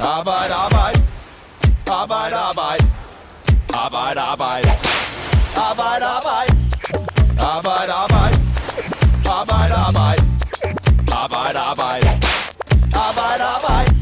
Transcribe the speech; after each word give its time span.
Arbejde, 0.00 0.54
arbejde. 0.54 1.02
Arbejde, 1.86 2.36
arbejde. 2.36 2.84
Arbejde, 3.74 4.20
arbejde. 4.20 4.70
Arbejde, 5.56 6.04
arbejde. 6.04 6.52
Arbejde, 7.40 7.92
arbejde. 7.92 8.36
Arbejde, 9.26 9.74
arbejde. 9.74 10.22
Arbejde, 11.22 11.58
arbejde. 11.58 12.08
Arbejde, 13.06 13.44
arbejde. 13.56 13.96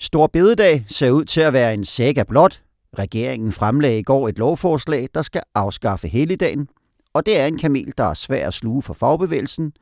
Stor 0.00 0.26
bededag 0.26 0.84
ser 0.88 1.10
ud 1.10 1.24
til 1.24 1.40
at 1.40 1.52
være 1.52 1.74
en 1.74 1.84
saga 1.84 2.22
blot. 2.28 2.60
Regeringen 2.98 3.52
fremlagde 3.52 3.98
i 3.98 4.02
går 4.02 4.28
et 4.28 4.38
lovforslag, 4.38 5.08
der 5.14 5.22
skal 5.22 5.42
afskaffe 5.54 6.08
helligdagen, 6.08 6.68
og 7.18 7.26
det 7.26 7.40
er 7.40 7.46
en 7.46 7.58
kamel, 7.58 7.92
der 7.98 8.04
er 8.04 8.14
svær 8.14 8.46
at 8.46 8.54
sluge 8.54 8.82
for 8.82 8.94
fagbevægelsen, 8.94 9.72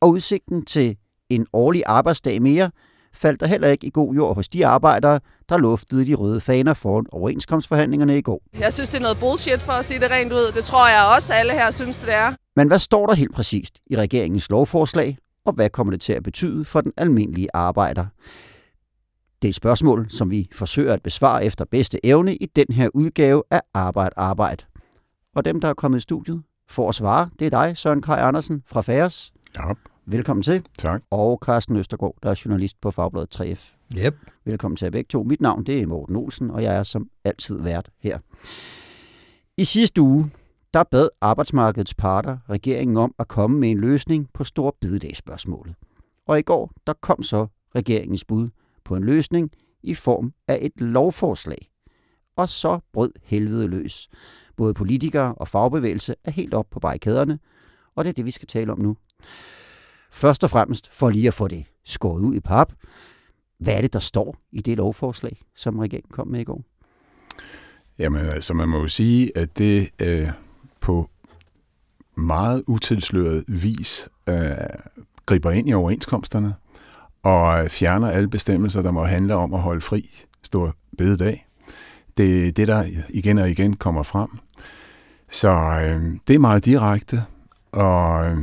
og 0.00 0.08
udsigten 0.10 0.64
til 0.64 0.96
en 1.30 1.46
årlig 1.52 1.82
arbejdsdag 1.86 2.42
mere 2.42 2.70
faldt 3.14 3.40
der 3.40 3.46
heller 3.46 3.68
ikke 3.68 3.86
i 3.86 3.90
god 3.90 4.14
jord 4.14 4.34
hos 4.34 4.48
de 4.48 4.66
arbejdere, 4.66 5.20
der 5.48 5.56
luftede 5.58 6.06
de 6.06 6.14
røde 6.14 6.40
faner 6.40 6.74
foran 6.74 7.06
overenskomstforhandlingerne 7.12 8.18
i 8.18 8.22
går. 8.22 8.42
Jeg 8.58 8.72
synes, 8.72 8.88
det 8.88 8.98
er 8.98 9.02
noget 9.02 9.16
bullshit 9.20 9.60
for 9.60 9.72
at 9.72 9.84
sige 9.84 10.00
det 10.00 10.10
rent 10.10 10.32
ud. 10.32 10.52
Det 10.54 10.64
tror 10.64 10.88
jeg 10.88 11.14
også, 11.16 11.34
alle 11.34 11.52
her 11.52 11.70
synes, 11.70 11.98
det 11.98 12.14
er. 12.14 12.34
Men 12.56 12.68
hvad 12.68 12.78
står 12.78 13.06
der 13.06 13.14
helt 13.14 13.34
præcist 13.34 13.78
i 13.86 13.96
regeringens 13.96 14.50
lovforslag, 14.50 15.18
og 15.44 15.52
hvad 15.52 15.70
kommer 15.70 15.90
det 15.90 16.00
til 16.00 16.12
at 16.12 16.22
betyde 16.22 16.64
for 16.64 16.80
den 16.80 16.92
almindelige 16.96 17.48
arbejder? 17.54 18.06
Det 19.42 19.48
er 19.48 19.50
et 19.50 19.54
spørgsmål, 19.54 20.06
som 20.10 20.30
vi 20.30 20.48
forsøger 20.54 20.92
at 20.92 21.02
besvare 21.02 21.44
efter 21.44 21.64
bedste 21.64 22.06
evne 22.06 22.36
i 22.36 22.46
den 22.46 22.74
her 22.74 22.88
udgave 22.94 23.42
af 23.50 23.60
Arbejde 23.74 24.14
Arbejde. 24.16 24.64
Og 25.36 25.44
dem, 25.44 25.60
der 25.60 25.68
er 25.68 25.74
kommet 25.74 25.98
i 25.98 26.00
studiet 26.00 26.42
for 26.72 26.88
at 26.88 26.94
svare, 26.94 27.30
det 27.38 27.46
er 27.46 27.50
dig, 27.50 27.76
Søren 27.76 28.02
Kaj 28.02 28.16
Andersen 28.20 28.62
fra 28.66 28.80
Færes. 28.80 29.32
Ja, 29.56 29.72
Velkommen 30.06 30.42
til. 30.42 30.66
tak. 30.78 31.02
Og 31.10 31.38
Carsten 31.44 31.76
Østergaard, 31.76 32.14
der 32.22 32.30
er 32.30 32.40
journalist 32.44 32.80
på 32.80 32.90
Fagbladet 32.90 33.40
3F. 33.40 33.74
Yep. 33.98 34.16
Velkommen 34.44 34.76
til 34.76 34.84
jer 34.84 34.90
begge 34.90 35.08
to. 35.08 35.22
Mit 35.22 35.40
navn 35.40 35.64
det 35.64 35.80
er 35.80 35.86
Morten 35.86 36.16
Olsen, 36.16 36.50
og 36.50 36.62
jeg 36.62 36.74
er 36.74 36.82
som 36.82 37.08
altid 37.24 37.58
vært 37.58 37.90
her. 37.98 38.18
I 39.56 39.64
sidste 39.64 40.00
uge, 40.02 40.30
der 40.74 40.82
bad 40.90 41.08
arbejdsmarkedets 41.20 41.94
parter 41.94 42.38
regeringen 42.50 42.96
om 42.96 43.14
at 43.18 43.28
komme 43.28 43.58
med 43.60 43.70
en 43.70 43.80
løsning 43.80 44.28
på 44.34 44.44
stor 44.44 44.76
bededagsspørgsmålet. 44.80 45.74
Og 46.26 46.38
i 46.38 46.42
går, 46.42 46.70
der 46.86 46.92
kom 46.92 47.22
så 47.22 47.46
regeringens 47.74 48.24
bud 48.24 48.48
på 48.84 48.96
en 48.96 49.04
løsning 49.04 49.50
i 49.82 49.94
form 49.94 50.32
af 50.48 50.58
et 50.62 50.80
lovforslag. 50.80 51.71
Og 52.36 52.48
så 52.48 52.80
brød 52.92 53.12
helvede 53.22 53.68
løs. 53.68 54.08
Både 54.56 54.74
politikere 54.74 55.34
og 55.34 55.48
fagbevægelse 55.48 56.14
er 56.24 56.30
helt 56.30 56.54
op 56.54 56.66
på 56.70 56.80
barrikaderne, 56.80 57.38
og 57.94 58.04
det 58.04 58.08
er 58.08 58.14
det, 58.14 58.24
vi 58.24 58.30
skal 58.30 58.48
tale 58.48 58.72
om 58.72 58.78
nu. 58.78 58.96
Først 60.12 60.44
og 60.44 60.50
fremmest 60.50 60.88
for 60.92 61.10
lige 61.10 61.28
at 61.28 61.34
få 61.34 61.48
det 61.48 61.64
skåret 61.84 62.20
ud 62.20 62.34
i 62.34 62.40
pap. 62.40 62.72
Hvad 63.58 63.74
er 63.74 63.80
det, 63.80 63.92
der 63.92 63.98
står 63.98 64.36
i 64.52 64.60
det 64.60 64.76
lovforslag, 64.76 65.42
som 65.56 65.78
regeringen 65.78 66.12
kom 66.12 66.28
med 66.28 66.40
i 66.40 66.44
går? 66.44 66.64
Jamen 67.98 68.20
altså, 68.20 68.54
man 68.54 68.68
må 68.68 68.78
jo 68.78 68.88
sige, 68.88 69.38
at 69.38 69.58
det 69.58 69.88
øh, 69.98 70.28
på 70.80 71.10
meget 72.16 72.62
utilsløret 72.66 73.44
vis 73.48 74.08
øh, 74.28 74.34
griber 75.26 75.50
ind 75.50 75.68
i 75.68 75.72
overenskomsterne 75.72 76.54
og 77.22 77.70
fjerner 77.70 78.10
alle 78.10 78.28
bestemmelser, 78.28 78.82
der 78.82 78.90
må 78.90 79.04
handle 79.04 79.34
om 79.34 79.54
at 79.54 79.60
holde 79.60 79.80
fri 79.80 80.20
stor 80.42 80.76
bededag. 80.98 81.46
Det 82.16 82.48
er 82.48 82.52
det, 82.52 82.68
der 82.68 82.84
igen 83.10 83.38
og 83.38 83.50
igen 83.50 83.76
kommer 83.76 84.02
frem. 84.02 84.28
Så 85.30 85.48
øh, 85.48 86.02
det 86.28 86.34
er 86.34 86.38
meget 86.38 86.64
direkte, 86.64 87.22
og 87.72 88.26
øh, 88.26 88.36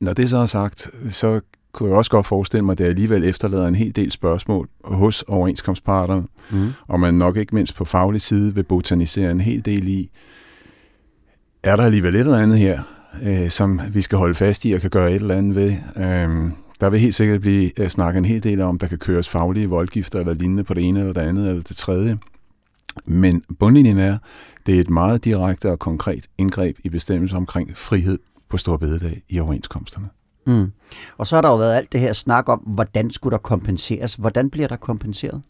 når 0.00 0.12
det 0.12 0.30
så 0.30 0.36
er 0.38 0.46
sagt, 0.46 0.90
så 1.10 1.40
kunne 1.72 1.88
jeg 1.88 1.96
også 1.98 2.10
godt 2.10 2.26
forestille 2.26 2.64
mig, 2.64 2.72
at 2.72 2.78
det 2.78 2.84
alligevel 2.84 3.24
efterlader 3.24 3.68
en 3.68 3.74
hel 3.74 3.96
del 3.96 4.12
spørgsmål 4.12 4.68
hos 4.84 5.22
overenskomstparterne, 5.22 6.26
Mm. 6.50 6.68
og 6.88 7.00
man 7.00 7.14
nok 7.14 7.36
ikke 7.36 7.54
mindst 7.54 7.76
på 7.76 7.84
faglig 7.84 8.20
side 8.20 8.54
vil 8.54 8.62
botanisere 8.62 9.30
en 9.30 9.40
hel 9.40 9.64
del 9.64 9.88
i, 9.88 10.10
er 11.62 11.76
der 11.76 11.84
alligevel 11.84 12.14
et 12.14 12.20
eller 12.20 12.38
andet 12.38 12.58
her, 12.58 12.82
øh, 13.22 13.50
som 13.50 13.80
vi 13.92 14.02
skal 14.02 14.18
holde 14.18 14.34
fast 14.34 14.64
i 14.64 14.72
og 14.72 14.80
kan 14.80 14.90
gøre 14.90 15.10
et 15.10 15.14
eller 15.20 15.34
andet 15.36 15.54
ved. 15.54 15.76
Øhm, 15.96 16.52
der 16.82 16.90
vil 16.90 17.00
helt 17.00 17.14
sikkert 17.14 17.40
blive 17.40 17.80
øh, 17.80 17.88
snakket 17.88 18.18
en 18.18 18.24
hel 18.24 18.42
del 18.42 18.60
om, 18.60 18.78
der 18.78 18.86
kan 18.86 18.98
køres 18.98 19.28
faglige 19.28 19.68
voldgifter 19.68 20.18
eller 20.20 20.34
lignende 20.34 20.64
på 20.64 20.74
det 20.74 20.88
ene 20.88 21.00
eller 21.00 21.12
det 21.12 21.20
andet 21.20 21.48
eller 21.48 21.62
det 21.62 21.76
tredje. 21.76 22.18
Men 23.04 23.42
bundlinjen 23.58 23.98
er, 23.98 24.18
det 24.66 24.76
er 24.76 24.80
et 24.80 24.90
meget 24.90 25.24
direkte 25.24 25.70
og 25.70 25.78
konkret 25.78 26.24
indgreb 26.38 26.76
i 26.84 26.88
bestemmelser 26.88 27.36
omkring 27.36 27.76
frihed 27.76 28.18
på 28.48 28.56
stor 28.56 28.76
bededag 28.76 29.22
i 29.28 29.40
overenskomsterne. 29.40 30.08
Mm. 30.46 30.72
Og 31.18 31.26
så 31.26 31.34
har 31.34 31.42
der 31.42 31.48
jo 31.48 31.56
været 31.56 31.74
alt 31.74 31.92
det 31.92 32.00
her 32.00 32.12
snak 32.12 32.48
om, 32.48 32.58
hvordan 32.58 33.10
skulle 33.10 33.32
der 33.32 33.38
kompenseres? 33.38 34.14
Hvordan 34.14 34.50
bliver 34.50 34.68
der 34.68 34.76
kompenseret? 34.76 35.42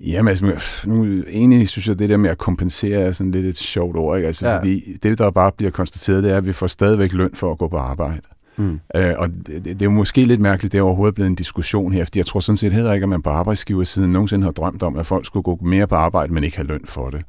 Jamen, 0.00 0.28
altså, 0.28 0.86
nu 0.86 1.22
egentlig 1.28 1.68
synes 1.68 1.88
jeg, 1.88 1.98
det 1.98 2.08
der 2.08 2.16
med 2.16 2.30
at 2.30 2.38
kompensere 2.38 3.00
er 3.00 3.12
sådan 3.12 3.30
lidt 3.30 3.46
et 3.46 3.56
sjovt 3.56 3.96
ord, 3.96 4.16
ikke? 4.16 4.26
Altså, 4.26 4.48
ja. 4.48 4.58
fordi 4.58 4.96
det, 5.02 5.18
der 5.18 5.30
bare 5.30 5.52
bliver 5.56 5.70
konstateret, 5.70 6.22
det 6.22 6.32
er, 6.32 6.36
at 6.36 6.46
vi 6.46 6.52
får 6.52 6.66
stadigvæk 6.66 7.12
løn 7.12 7.30
for 7.34 7.52
at 7.52 7.58
gå 7.58 7.68
på 7.68 7.76
arbejde. 7.76 8.22
Mm. 8.58 8.80
Øh, 8.96 9.14
og 9.16 9.28
det, 9.46 9.64
det 9.64 9.82
er 9.82 9.86
jo 9.86 9.90
måske 9.90 10.24
lidt 10.24 10.40
mærkeligt, 10.40 10.72
det 10.72 10.78
er 10.78 10.82
overhovedet 10.82 11.14
blevet 11.14 11.28
en 11.28 11.34
diskussion 11.34 11.92
her, 11.92 12.04
fordi 12.04 12.18
jeg 12.18 12.26
tror 12.26 12.40
sådan 12.40 12.56
set 12.56 12.72
heller 12.72 12.92
ikke, 12.92 13.04
at 13.04 13.08
man 13.08 13.22
på 13.22 13.30
arbejdsgiversiden 13.30 14.12
nogensinde 14.12 14.44
har 14.44 14.52
drømt 14.52 14.82
om, 14.82 14.96
at 14.96 15.06
folk 15.06 15.26
skulle 15.26 15.42
gå 15.42 15.58
mere 15.62 15.86
på 15.86 15.94
arbejde, 15.94 16.32
men 16.32 16.44
ikke 16.44 16.56
have 16.56 16.66
løn 16.66 16.84
for 16.84 17.10
det. 17.10 17.22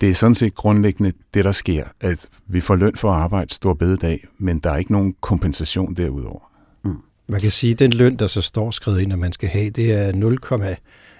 Det 0.00 0.10
er 0.10 0.14
sådan 0.14 0.34
set 0.34 0.54
grundlæggende 0.54 1.12
det, 1.34 1.44
der 1.44 1.52
sker, 1.52 1.84
at 2.00 2.28
vi 2.46 2.60
får 2.60 2.76
løn 2.76 2.96
for 2.96 3.10
at 3.10 3.16
arbejde 3.16 3.54
stor 3.54 3.74
bededag, 3.74 4.24
men 4.38 4.58
der 4.58 4.70
er 4.70 4.76
ikke 4.76 4.92
nogen 4.92 5.14
kompensation 5.20 5.94
derudover. 5.94 6.50
Mm. 6.84 6.96
Man 7.28 7.40
kan 7.40 7.50
sige, 7.50 7.72
at 7.72 7.78
den 7.78 7.92
løn, 7.92 8.16
der 8.16 8.26
så 8.26 8.40
står 8.40 8.70
skrevet 8.70 9.00
ind, 9.00 9.12
at 9.12 9.18
man 9.18 9.32
skal 9.32 9.48
have, 9.48 9.70
det 9.70 9.92
er 9.92 10.12
0, 10.12 10.38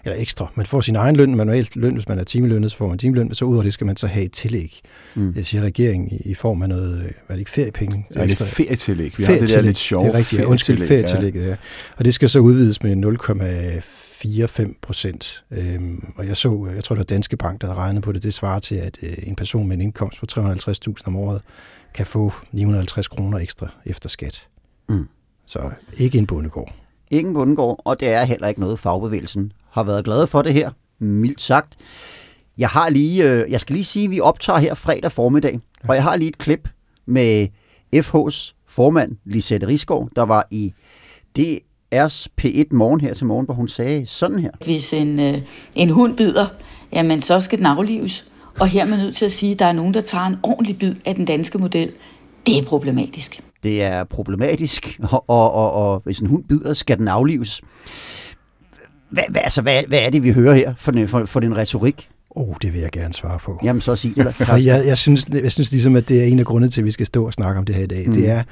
eller 0.04 0.20
ekstra. 0.20 0.50
Man 0.54 0.66
får 0.66 0.80
sin 0.80 0.96
egen 0.96 1.16
løn, 1.16 1.34
manuelt 1.36 1.76
løn, 1.76 1.94
hvis 1.94 2.08
man 2.08 2.18
er 2.18 2.24
timelønnet, 2.24 2.70
så 2.70 2.76
får 2.76 2.88
man 2.88 2.98
timeløn, 2.98 3.26
men 3.26 3.34
så 3.34 3.44
ud 3.44 3.58
af 3.58 3.64
det 3.64 3.74
skal 3.74 3.86
man 3.86 3.96
så 3.96 4.06
have 4.06 4.24
et 4.24 4.32
tillæg. 4.32 4.80
Mm. 5.14 5.32
Jeg 5.36 5.46
siger 5.46 5.62
regeringen 5.62 6.08
i, 6.10 6.30
i 6.30 6.34
form 6.34 6.62
af 6.62 6.68
noget, 6.68 6.94
øh, 6.94 7.00
hvad 7.00 7.10
er 7.28 7.32
det 7.32 7.38
ikke, 7.38 7.50
feriepenge? 7.50 8.06
Ja, 8.14 8.26
det 8.26 8.40
er 8.40 8.44
ferietillæg. 8.44 9.18
Vi 9.18 9.24
har 9.24 9.32
det 9.32 9.48
der 9.48 9.60
lidt 9.60 9.76
sjove 9.76 10.06
Det 10.06 10.14
er 10.14 10.18
rigtigt, 10.18 10.42
ja. 10.42 10.46
undskyld, 10.46 10.86
ferietillægget, 10.88 11.46
ja. 11.46 11.56
Og 11.96 12.04
det 12.04 12.14
skal 12.14 12.28
så 12.28 12.38
udvides 12.38 12.82
med 12.82 12.96
0,45 12.96 14.78
procent. 14.82 15.44
Øhm, 15.50 16.12
og 16.16 16.26
jeg 16.26 16.36
så, 16.36 16.68
jeg 16.74 16.84
tror 16.84 16.94
det 16.94 16.98
var 16.98 17.14
Danske 17.14 17.36
Bank, 17.36 17.60
der 17.60 17.66
havde 17.66 17.78
regnet 17.78 18.02
på 18.02 18.12
det, 18.12 18.22
det 18.22 18.34
svarer 18.34 18.60
til, 18.60 18.74
at 18.74 18.98
øh, 19.02 19.14
en 19.22 19.36
person 19.36 19.68
med 19.68 19.76
en 19.76 19.82
indkomst 19.82 20.20
på 20.20 20.26
350.000 20.32 20.94
om 21.06 21.16
året 21.16 21.42
kan 21.94 22.06
få 22.06 22.32
950 22.52 23.08
kroner 23.08 23.38
ekstra 23.38 23.68
efter 23.86 24.08
skat. 24.08 24.46
Mm. 24.88 25.08
Så 25.46 25.70
ikke 25.96 26.18
en 26.18 26.26
bondegård. 26.26 26.74
Ingen 27.10 27.34
bundegård, 27.34 27.82
og 27.84 28.00
det 28.00 28.08
er 28.08 28.24
heller 28.24 28.48
ikke 28.48 28.60
noget, 28.60 28.78
fagbevægelsen 28.78 29.52
har 29.72 29.82
været 29.82 30.04
glade 30.04 30.26
for 30.26 30.42
det 30.42 30.54
her, 30.54 30.70
mildt 30.98 31.40
sagt. 31.40 31.76
Jeg 32.58 32.68
har 32.68 32.88
lige, 32.88 33.24
øh, 33.24 33.50
jeg 33.50 33.60
skal 33.60 33.74
lige 33.74 33.84
sige, 33.84 34.04
at 34.04 34.10
vi 34.10 34.20
optager 34.20 34.58
her 34.58 34.74
fredag 34.74 35.12
formiddag, 35.12 35.60
og 35.88 35.94
jeg 35.94 36.02
har 36.02 36.16
lige 36.16 36.28
et 36.28 36.38
klip 36.38 36.68
med 37.06 37.48
FH's 37.96 38.54
formand, 38.68 39.16
Lisette 39.24 39.66
Risgaard, 39.66 40.08
der 40.16 40.22
var 40.22 40.46
i 40.50 40.72
DR's 41.38 42.26
P1 42.42 42.64
morgen 42.70 43.00
her 43.00 43.14
til 43.14 43.26
morgen, 43.26 43.44
hvor 43.44 43.54
hun 43.54 43.68
sagde 43.68 44.06
sådan 44.06 44.38
her. 44.38 44.50
Hvis 44.64 44.92
en, 44.92 45.20
øh, 45.20 45.38
en 45.74 45.90
hund 45.90 46.16
bider, 46.16 46.46
jamen 46.92 47.20
så 47.20 47.40
skal 47.40 47.58
den 47.58 47.66
aflives. 47.66 48.24
Og 48.60 48.68
her 48.68 48.82
er 48.82 48.86
man 48.86 48.98
nødt 48.98 49.16
til 49.16 49.24
at 49.24 49.32
sige, 49.32 49.52
at 49.52 49.58
der 49.58 49.66
er 49.66 49.72
nogen, 49.72 49.94
der 49.94 50.00
tager 50.00 50.26
en 50.26 50.36
ordentlig 50.42 50.78
bid 50.78 50.94
af 51.04 51.14
den 51.14 51.24
danske 51.24 51.58
model. 51.58 51.92
Det 52.46 52.58
er 52.58 52.62
problematisk. 52.64 53.40
Det 53.62 53.82
er 53.82 54.04
problematisk, 54.04 54.98
og, 55.10 55.24
og, 55.30 55.52
og, 55.52 55.72
og 55.72 56.00
hvis 56.04 56.18
en 56.18 56.26
hund 56.26 56.44
bider, 56.44 56.74
skal 56.74 56.98
den 56.98 57.08
aflives. 57.08 57.60
Hvad, 59.12 59.24
hvad, 59.30 59.40
altså, 59.44 59.62
hvad, 59.62 59.82
hvad 59.88 59.98
er 59.98 60.10
det, 60.10 60.22
vi 60.22 60.32
hører 60.32 60.54
her 60.54 60.74
for, 60.78 60.90
den- 60.92 61.08
for, 61.08 61.24
for 61.24 61.40
den 61.40 61.56
retorik? 61.56 62.08
Oh, 62.30 62.54
det 62.62 62.72
vil 62.72 62.80
jeg 62.80 62.90
gerne 62.92 63.14
svare 63.14 63.38
på. 63.38 63.60
Jamen, 63.64 63.80
så 63.80 63.96
sig 63.96 64.12
det. 64.16 64.34
For 64.46 64.56
jeg, 64.56 64.86
jeg, 64.86 64.98
synes, 64.98 65.26
jeg 65.32 65.52
synes 65.52 65.70
ligesom, 65.72 65.96
at 65.96 66.08
det 66.08 66.20
er 66.20 66.24
en 66.24 66.38
af 66.38 66.44
grundene 66.44 66.70
til, 66.70 66.80
at 66.80 66.84
vi 66.84 66.90
skal 66.90 67.06
stå 67.06 67.26
og 67.26 67.32
snakke 67.32 67.58
om 67.58 67.64
det 67.64 67.74
her 67.74 67.82
i 67.82 67.86
dag. 67.86 68.02
Mm. 68.06 68.12
Mm. 68.12 68.14
Det 68.20 68.28
er, 68.30 68.42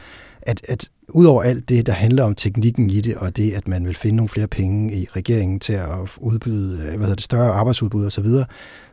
at, 0.43 0.61
at 0.69 0.89
udover 1.09 1.43
alt 1.43 1.69
det, 1.69 1.87
der 1.87 1.93
handler 1.93 2.25
om 2.25 2.35
teknikken 2.35 2.91
i 2.91 3.01
det, 3.01 3.15
og 3.17 3.37
det, 3.37 3.51
at 3.53 3.69
man 3.69 3.87
vil 3.87 3.95
finde 3.97 4.17
nogle 4.17 4.29
flere 4.29 4.47
penge 4.47 4.95
i 4.97 5.07
regeringen 5.17 5.61
til 5.61 5.73
at 5.73 5.89
udbyde 6.21 6.75
øh, 6.83 6.89
hvad 6.89 6.99
hedder 6.99 7.15
det, 7.15 7.25
større 7.25 7.51
arbejdsudbud 7.53 8.07
osv., 8.07 8.11
så, 8.11 8.21
videre, 8.21 8.45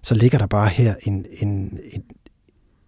så 0.04 0.16
ligger 0.16 0.38
der 0.38 0.48
bare 0.48 0.70
her 0.70 0.94
en, 1.04 1.26
en, 1.42 1.80
en, 1.94 2.02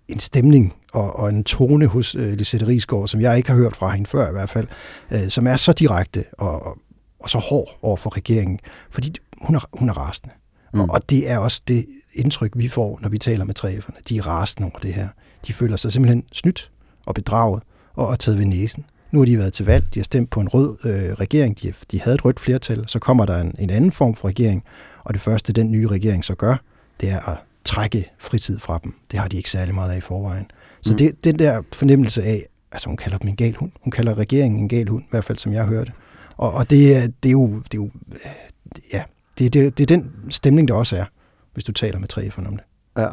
en 0.07 0.19
stemning 0.19 0.73
og, 0.93 1.19
og 1.19 1.29
en 1.29 1.43
tone 1.43 1.85
hos 1.85 2.15
øh, 2.15 2.33
Lisette 2.33 2.67
Rigsgaard, 2.67 3.07
som 3.07 3.21
jeg 3.21 3.37
ikke 3.37 3.49
har 3.49 3.57
hørt 3.57 3.75
fra 3.75 3.89
hende 3.91 4.09
før 4.09 4.29
i 4.29 4.31
hvert 4.31 4.49
fald, 4.49 4.67
øh, 5.13 5.29
som 5.29 5.47
er 5.47 5.55
så 5.55 5.71
direkte 5.73 6.23
og, 6.37 6.65
og, 6.65 6.77
og 7.19 7.29
så 7.29 7.37
hård 7.37 7.79
over 7.81 7.97
for 7.97 8.17
regeringen, 8.17 8.59
fordi 8.91 9.15
hun 9.41 9.55
er, 9.55 9.59
hun 9.73 9.89
er 9.89 9.93
rasende. 9.93 10.29
Mm. 10.73 10.79
Og, 10.79 10.87
og 10.89 11.09
det 11.09 11.29
er 11.29 11.37
også 11.37 11.61
det 11.67 11.85
indtryk, 12.13 12.51
vi 12.55 12.67
får, 12.67 12.99
når 13.01 13.09
vi 13.09 13.17
taler 13.17 13.45
med 13.45 13.59
3F'erne. 13.59 13.99
De 14.09 14.17
er 14.17 14.27
rasende 14.27 14.65
over 14.65 14.79
det 14.79 14.93
her. 14.93 15.07
De 15.47 15.53
føler 15.53 15.77
sig 15.77 15.93
simpelthen 15.93 16.23
snydt 16.31 16.71
og 17.05 17.15
bedraget 17.15 17.63
og, 17.93 18.07
og 18.07 18.19
taget 18.19 18.37
ved 18.37 18.45
næsen. 18.45 18.85
Nu 19.11 19.19
har 19.19 19.25
de 19.25 19.37
været 19.37 19.53
til 19.53 19.65
valg, 19.65 19.93
de 19.93 19.99
har 19.99 20.03
stemt 20.03 20.29
på 20.29 20.39
en 20.39 20.47
rød 20.47 20.77
øh, 20.83 21.13
regering, 21.13 21.61
de, 21.61 21.73
de 21.91 22.01
havde 22.01 22.15
et 22.15 22.25
rødt 22.25 22.39
flertal, 22.39 22.83
så 22.87 22.99
kommer 22.99 23.25
der 23.25 23.41
en, 23.41 23.55
en 23.59 23.69
anden 23.69 23.91
form 23.91 24.15
for 24.15 24.27
regering, 24.27 24.63
og 25.03 25.13
det 25.13 25.21
første, 25.21 25.53
den 25.53 25.71
nye 25.71 25.87
regering 25.87 26.25
så 26.25 26.35
gør, 26.35 26.55
det 27.01 27.09
er 27.09 27.29
at 27.29 27.37
trække 27.65 28.11
fritid 28.19 28.59
fra 28.59 28.79
dem. 28.83 28.93
Det 29.11 29.19
har 29.19 29.27
de 29.27 29.37
ikke 29.37 29.49
særlig 29.49 29.75
meget 29.75 29.91
af 29.91 29.97
i 29.97 30.01
forvejen. 30.01 30.45
Så 30.81 30.91
Mm. 30.91 30.97
det, 30.97 31.23
den 31.23 31.39
der 31.39 31.61
fornemmelse 31.73 32.23
af, 32.23 32.45
altså 32.71 32.87
hun 32.89 32.97
kalder 32.97 33.17
dem 33.17 33.27
en 33.29 33.35
gal 33.35 33.55
hund. 33.55 33.71
Hun 33.83 33.91
kalder 33.91 34.17
regeringen 34.17 34.59
en 34.59 34.69
gal 34.69 34.87
hund, 34.87 35.03
i 35.03 35.07
hvert 35.09 35.23
fald 35.25 35.37
som 35.37 35.53
jeg 35.53 35.65
hørte. 35.65 35.91
Og, 36.39 36.51
og 36.53 36.69
det, 36.69 36.97
er, 36.97 37.07
det 37.23 37.29
er 37.29 37.33
jo, 37.33 37.47
det 37.55 37.73
er 37.73 37.77
jo 37.77 37.89
øh, 38.11 38.31
ja, 38.93 39.03
det, 39.39 39.53
det, 39.53 39.77
det 39.77 39.91
er 39.91 39.97
den 39.97 40.13
stemning, 40.29 40.67
der 40.67 40.73
også 40.73 40.97
er, 40.97 41.05
hvis 41.53 41.63
du 41.63 41.71
taler 41.71 41.99
med 41.99 42.07
3F'erne 42.13 42.47
om 42.47 42.57
det. 42.57 42.65
Ja. 42.97 43.09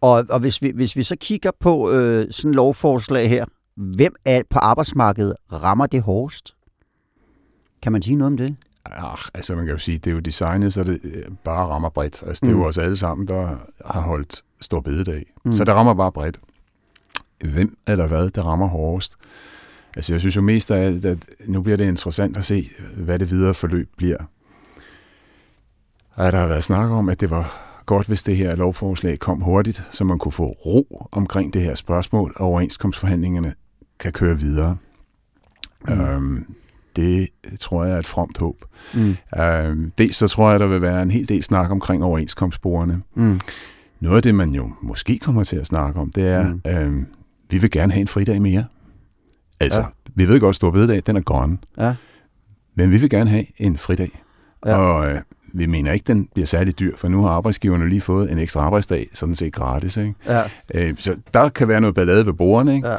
Og, 0.00 0.26
og 0.30 0.40
hvis, 0.40 0.62
vi, 0.62 0.70
hvis 0.74 0.96
vi 0.96 1.02
så 1.02 1.16
kigger 1.20 1.50
på 1.60 1.90
øh, 1.90 2.32
sådan 2.32 2.50
et 2.50 2.54
lovforslag 2.54 3.28
her, 3.28 3.44
hvem 3.76 4.14
er 4.24 4.42
på 4.50 4.58
arbejdsmarkedet 4.58 5.34
rammer 5.52 5.86
det 5.86 6.02
hårdest? 6.02 6.54
Kan 7.82 7.92
man 7.92 8.02
sige 8.02 8.16
noget 8.16 8.32
om 8.32 8.36
det? 8.36 8.56
Ja, 8.90 9.14
altså 9.34 9.54
man 9.56 9.64
kan 9.64 9.72
jo 9.72 9.78
sige, 9.78 9.98
det 9.98 10.06
er 10.10 10.14
jo 10.14 10.20
designet, 10.20 10.74
så 10.74 10.82
det 10.82 11.00
øh, 11.04 11.22
bare 11.44 11.66
rammer 11.66 11.88
bredt. 11.88 12.22
Altså 12.26 12.46
det 12.46 12.52
er 12.52 12.56
Mm. 12.56 12.60
jo 12.62 12.66
os 12.68 12.78
alle 12.78 12.96
sammen, 12.96 13.28
der 13.28 13.56
har 13.86 14.00
holdt 14.00 14.42
stor 14.60 14.80
bededag. 14.80 15.18
Mm. 15.26 15.48
Mm. 15.48 15.52
Så 15.52 15.64
det 15.64 15.74
rammer 15.74 15.94
bare 15.94 16.12
bredt. 16.12 16.40
Hvem 17.44 17.76
eller 17.86 18.06
hvad, 18.06 18.30
det 18.30 18.44
rammer 18.44 18.66
hårdest? 18.68 19.14
Altså 19.96 20.12
jeg 20.12 20.20
synes 20.20 20.36
jo 20.36 20.40
mest 20.40 20.70
af 20.70 20.86
alt, 20.86 21.04
at 21.04 21.18
nu 21.46 21.62
bliver 21.62 21.76
det 21.76 21.88
interessant 21.88 22.36
at 22.36 22.44
se, 22.44 22.70
hvad 22.96 23.18
det 23.18 23.30
videre 23.30 23.54
forløb 23.54 23.88
bliver. 23.96 24.18
Og 26.14 26.32
der 26.32 26.38
har 26.38 26.46
været 26.46 26.64
snak 26.64 26.90
om, 26.90 27.08
at 27.08 27.20
det 27.20 27.30
var 27.30 27.70
godt, 27.86 28.06
hvis 28.06 28.22
det 28.22 28.36
her 28.36 28.56
lovforslag 28.56 29.18
kom 29.18 29.40
hurtigt, 29.40 29.82
så 29.90 30.04
man 30.04 30.18
kunne 30.18 30.32
få 30.32 30.46
ro 30.46 31.08
omkring 31.12 31.54
det 31.54 31.62
her 31.62 31.74
spørgsmål, 31.74 32.32
og 32.36 32.46
overenskomstforhandlingerne 32.46 33.54
kan 33.98 34.12
køre 34.12 34.38
videre. 34.38 34.76
Mm. 35.88 36.00
Øhm, 36.00 36.46
det 36.96 37.28
tror 37.60 37.84
jeg 37.84 37.94
er 37.94 37.98
et 37.98 38.06
fromt 38.06 38.38
håb. 38.38 38.64
Mm. 38.94 39.16
Øhm, 39.40 39.92
dels 39.98 40.16
så 40.16 40.28
tror 40.28 40.50
jeg, 40.50 40.60
der 40.60 40.66
vil 40.66 40.82
være 40.82 41.02
en 41.02 41.10
hel 41.10 41.28
del 41.28 41.42
snak 41.42 41.70
omkring 41.70 42.04
overenskomstbrugerne. 42.04 43.02
Mm. 43.14 43.40
Noget 44.00 44.16
af 44.16 44.22
det, 44.22 44.34
man 44.34 44.50
jo 44.50 44.72
måske 44.82 45.18
kommer 45.18 45.44
til 45.44 45.56
at 45.56 45.66
snakke 45.66 46.00
om, 46.00 46.12
det 46.12 46.28
er, 46.28 46.52
mm. 46.52 46.60
øhm, 46.66 47.06
vi 47.50 47.58
vil 47.58 47.70
gerne 47.70 47.92
have 47.92 48.00
en 48.00 48.08
fridag 48.08 48.42
mere. 48.42 48.64
Altså, 49.60 49.80
Ja. 49.80 49.86
vi 50.14 50.28
ved 50.28 50.40
godt, 50.40 50.52
at 50.52 50.56
stor 50.56 50.70
bededag, 50.70 51.02
den 51.06 51.16
er 51.16 51.20
gone. 51.20 51.58
Ja. 51.78 51.94
Men 52.74 52.90
vi 52.90 52.96
vil 52.98 53.10
gerne 53.10 53.30
have 53.30 53.46
en 53.56 53.76
fridag. 53.78 54.22
Ja. 54.66 54.76
Og 54.76 55.10
øh, 55.12 55.18
vi 55.52 55.66
mener 55.66 55.92
ikke, 55.92 56.04
den 56.06 56.28
bliver 56.34 56.46
særlig 56.46 56.78
dyr, 56.78 56.96
for 56.96 57.08
nu 57.08 57.22
har 57.22 57.30
arbejdsgiverne 57.30 57.88
lige 57.88 58.00
fået 58.00 58.32
en 58.32 58.38
ekstra 58.38 58.60
arbejdsdag, 58.60 59.06
sådan 59.14 59.34
set 59.34 59.52
gratis. 59.52 59.96
Ikke? 59.96 60.14
Ja. 60.26 60.42
Øh, 60.74 60.94
så 60.98 61.16
der 61.34 61.48
kan 61.48 61.68
være 61.68 61.80
noget 61.80 61.94
ballade 61.94 62.26
ved 62.26 62.32
bordene, 62.32 62.74
ikke? 62.74 62.88
Ja. 62.88 62.96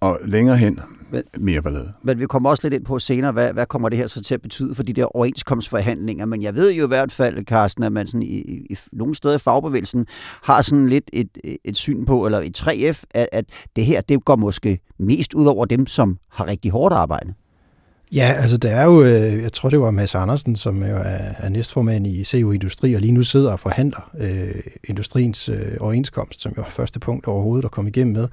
Og 0.00 0.18
længere 0.24 0.56
hen, 0.56 0.78
Men- 1.14 1.44
mere 1.44 1.62
ballade. 1.62 1.92
Men 2.02 2.20
vi 2.20 2.26
kommer 2.26 2.50
også 2.50 2.62
lidt 2.64 2.74
ind 2.74 2.84
på 2.84 2.98
senere, 2.98 3.32
hvad, 3.32 3.52
hvad 3.52 3.66
kommer 3.66 3.88
det 3.88 3.98
her 3.98 4.06
så 4.06 4.22
til 4.22 4.34
at 4.34 4.42
betyde 4.42 4.74
for 4.74 4.82
de 4.82 4.92
der 4.92 5.16
overenskomstforhandlinger. 5.16 6.26
Men 6.26 6.42
jeg 6.42 6.54
ved 6.54 6.72
jo 6.72 6.84
i 6.84 6.88
hvert 6.88 7.12
fald, 7.12 7.44
Carsten, 7.44 7.84
at 7.84 7.92
man 7.92 8.06
sådan 8.06 8.22
i, 8.22 8.26
i, 8.26 8.66
i 8.70 8.76
nogle 8.92 9.14
steder 9.14 9.34
i 9.34 9.38
fagbevægelsen 9.38 10.06
har 10.42 10.62
sådan 10.62 10.88
lidt 10.88 11.10
et, 11.12 11.28
et 11.64 11.76
syn 11.76 12.04
på, 12.04 12.26
eller 12.26 12.40
et 12.40 12.60
3F, 12.60 13.02
at, 13.14 13.28
at 13.32 13.44
det 13.76 13.86
her, 13.86 14.00
det 14.00 14.24
går 14.24 14.36
måske 14.36 14.78
mest 14.98 15.34
ud 15.34 15.46
over 15.46 15.64
dem, 15.64 15.86
som 15.86 16.18
har 16.30 16.46
rigtig 16.46 16.70
hårdt 16.70 16.94
arbejde. 16.94 17.34
Ja, 18.14 18.32
altså 18.38 18.56
der 18.56 18.70
er 18.70 18.84
jo, 18.84 19.02
øh, 19.02 19.42
jeg 19.42 19.52
tror 19.52 19.68
det 19.68 19.80
var 19.80 19.90
Mads 19.90 20.14
Andersen, 20.14 20.56
som 20.56 20.82
jo 20.82 20.96
er, 20.96 21.32
er 21.38 21.48
næstformand 21.48 22.06
i 22.06 22.24
CO 22.24 22.50
Industri, 22.50 22.94
og 22.94 23.00
lige 23.00 23.12
nu 23.12 23.22
sidder 23.22 23.52
og 23.52 23.60
forhandler 23.60 24.10
øh, 24.18 24.62
industriens 24.84 25.48
øh, 25.48 25.76
overenskomst, 25.80 26.40
som 26.40 26.52
jo 26.56 26.62
er 26.62 26.70
første 26.70 27.00
punkt 27.00 27.26
overhovedet 27.26 27.64
at 27.64 27.70
komme 27.70 27.90
igennem 27.90 28.12
med. 28.12 28.28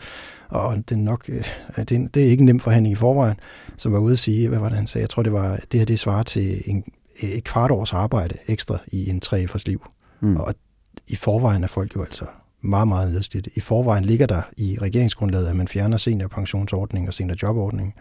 Og 0.49 0.77
det 0.77 0.91
er 0.91 0.95
nok, 0.95 1.29
øh, 1.29 1.45
det, 1.75 1.91
er, 1.91 2.07
det 2.13 2.25
er 2.25 2.29
ikke 2.29 2.41
en 2.41 2.45
nem 2.45 2.59
forhandling 2.59 2.93
i 2.93 2.95
forvejen, 2.95 3.35
som 3.77 3.93
var 3.93 3.99
ude 3.99 4.13
at 4.13 4.19
sige, 4.19 4.49
hvad 4.49 4.59
var 4.59 4.69
det 4.69 4.77
han 4.77 4.87
sagde, 4.87 5.03
jeg 5.03 5.09
tror 5.09 5.23
det 5.23 5.33
var, 5.33 5.59
det 5.71 5.79
her 5.79 5.85
det 5.85 5.99
svarer 5.99 6.23
til 6.23 6.63
en, 6.65 6.83
et 7.19 7.43
kvart 7.43 7.71
års 7.71 7.93
arbejde 7.93 8.35
ekstra 8.47 8.77
i 8.87 9.09
en 9.09 9.21
3F'ers 9.25 9.63
liv. 9.65 9.81
Mm. 10.21 10.35
Og 10.37 10.53
i 11.07 11.15
forvejen 11.15 11.63
er 11.63 11.67
folk 11.67 11.95
jo 11.95 12.03
altså 12.03 12.25
meget, 12.61 12.87
meget 12.87 13.13
nedslidte. 13.13 13.49
I 13.55 13.59
forvejen 13.59 14.05
ligger 14.05 14.25
der 14.25 14.41
i 14.57 14.77
regeringsgrundlaget, 14.81 15.47
at 15.47 15.55
man 15.55 15.67
fjerner 15.67 15.97
seniorpensionsordning 15.97 17.07
og 17.07 17.13
seniorjobordning. 17.13 17.95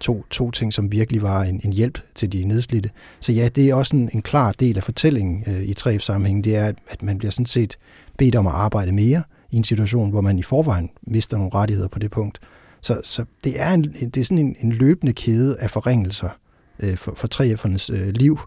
To, 0.00 0.24
to 0.30 0.50
ting, 0.50 0.72
som 0.72 0.92
virkelig 0.92 1.22
var 1.22 1.42
en, 1.42 1.60
en 1.64 1.72
hjælp 1.72 1.98
til 2.14 2.32
de 2.32 2.44
nedslidte. 2.44 2.90
Så 3.20 3.32
ja, 3.32 3.48
det 3.48 3.70
er 3.70 3.74
også 3.74 3.96
en, 3.96 4.10
en 4.12 4.22
klar 4.22 4.52
del 4.52 4.76
af 4.76 4.84
fortællingen 4.84 5.44
øh, 5.46 5.62
i 5.62 5.74
3F-sammenhæng, 5.80 6.44
det 6.44 6.56
er, 6.56 6.64
at, 6.64 6.76
at 6.88 7.02
man 7.02 7.18
bliver 7.18 7.30
sådan 7.30 7.46
set 7.46 7.78
bedt 8.18 8.34
om 8.34 8.46
at 8.46 8.52
arbejde 8.52 8.92
mere 8.92 9.22
i 9.50 9.56
en 9.56 9.64
situation, 9.64 10.10
hvor 10.10 10.20
man 10.20 10.38
i 10.38 10.42
forvejen 10.42 10.90
mister 11.02 11.36
nogle 11.36 11.54
rettigheder 11.54 11.88
på 11.88 11.98
det 11.98 12.10
punkt. 12.10 12.38
Så, 12.80 13.00
så 13.04 13.24
det, 13.44 13.60
er 13.60 13.70
en, 13.72 13.82
det 13.84 14.16
er 14.16 14.24
sådan 14.24 14.38
en, 14.38 14.56
en 14.60 14.72
løbende 14.72 15.12
kæde 15.12 15.58
af 15.58 15.70
forringelser 15.70 16.28
øh, 16.78 16.96
for, 16.96 17.12
for 17.16 17.28
3F'ernes 17.34 17.92
øh, 17.92 18.08
liv, 18.08 18.38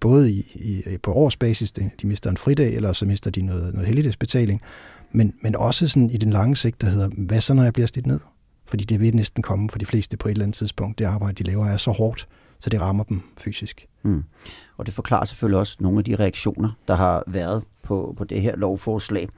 både 0.00 0.32
i, 0.32 0.40
i, 0.54 0.96
på 1.02 1.12
årsbasis, 1.12 1.72
de, 1.72 1.90
mister 2.04 2.30
en 2.30 2.36
fridag, 2.36 2.74
eller 2.74 2.92
så 2.92 3.06
mister 3.06 3.30
de 3.30 3.42
noget, 3.42 3.72
noget 3.72 3.86
heldigdagsbetaling, 3.86 4.60
men, 5.12 5.34
men 5.42 5.56
også 5.56 5.88
sådan 5.88 6.10
i 6.10 6.16
den 6.16 6.30
lange 6.30 6.56
sigt, 6.56 6.80
der 6.80 6.86
hedder, 6.86 7.08
hvad 7.08 7.40
så 7.40 7.54
når 7.54 7.62
jeg 7.62 7.72
bliver 7.72 7.86
slidt 7.86 8.06
ned? 8.06 8.20
Fordi 8.66 8.84
det 8.84 9.00
vil 9.00 9.16
næsten 9.16 9.42
komme 9.42 9.70
for 9.70 9.78
de 9.78 9.86
fleste 9.86 10.16
på 10.16 10.28
et 10.28 10.32
eller 10.32 10.44
andet 10.44 10.56
tidspunkt. 10.56 10.98
Det 10.98 11.04
arbejde, 11.04 11.34
de 11.34 11.50
laver, 11.50 11.66
er 11.66 11.76
så 11.76 11.90
hårdt, 11.90 12.28
så 12.58 12.70
det 12.70 12.80
rammer 12.80 13.04
dem 13.04 13.22
fysisk. 13.38 13.86
Mm. 14.02 14.24
Og 14.76 14.86
det 14.86 14.94
forklarer 14.94 15.24
selvfølgelig 15.24 15.58
også 15.58 15.76
nogle 15.80 15.98
af 15.98 16.04
de 16.04 16.16
reaktioner, 16.16 16.70
der 16.88 16.94
har 16.94 17.24
været 17.26 17.62
på, 17.82 18.14
på 18.18 18.24
det 18.24 18.42
her 18.42 18.56
lovforslag. 18.56 19.28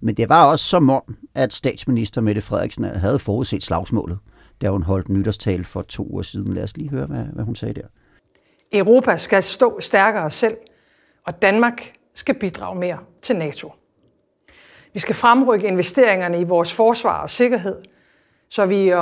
Men 0.00 0.14
det 0.14 0.28
var 0.28 0.46
også 0.46 0.64
som 0.64 0.90
om, 0.90 1.16
at 1.34 1.52
statsminister 1.52 2.20
Mette 2.20 2.40
Frederiksen 2.40 2.84
havde 2.84 3.18
forudset 3.18 3.62
slagsmålet, 3.62 4.18
da 4.60 4.68
hun 4.68 4.82
holdt 4.82 5.08
nytårstal 5.08 5.64
for 5.64 5.82
to 5.82 6.06
uger 6.10 6.22
siden. 6.22 6.54
Lad 6.54 6.62
os 6.62 6.76
lige 6.76 6.90
høre, 6.90 7.06
hvad, 7.06 7.24
hvad 7.24 7.44
hun 7.44 7.54
sagde 7.54 7.74
der. 7.74 7.86
Europa 8.72 9.16
skal 9.16 9.42
stå 9.42 9.80
stærkere 9.80 10.30
selv, 10.30 10.56
og 11.26 11.42
Danmark 11.42 11.92
skal 12.14 12.34
bidrage 12.34 12.78
mere 12.78 12.98
til 13.22 13.36
NATO. 13.36 13.72
Vi 14.92 15.00
skal 15.00 15.14
fremrykke 15.14 15.66
investeringerne 15.66 16.40
i 16.40 16.44
vores 16.44 16.72
forsvar 16.72 17.22
og 17.22 17.30
sikkerhed, 17.30 17.76
så 18.48 18.66
vi 18.66 18.92
i 18.92 18.94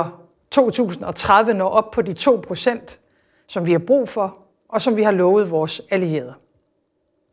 2030 0.51 1.53
når 1.53 1.69
op 1.69 1.91
på 1.91 2.01
de 2.01 2.13
2 2.13 2.43
procent, 2.47 2.99
som 3.47 3.65
vi 3.65 3.71
har 3.71 3.79
brug 3.79 4.09
for, 4.09 4.37
og 4.69 4.81
som 4.81 4.95
vi 4.95 5.03
har 5.03 5.11
lovet 5.11 5.51
vores 5.51 5.81
allierede. 5.89 6.33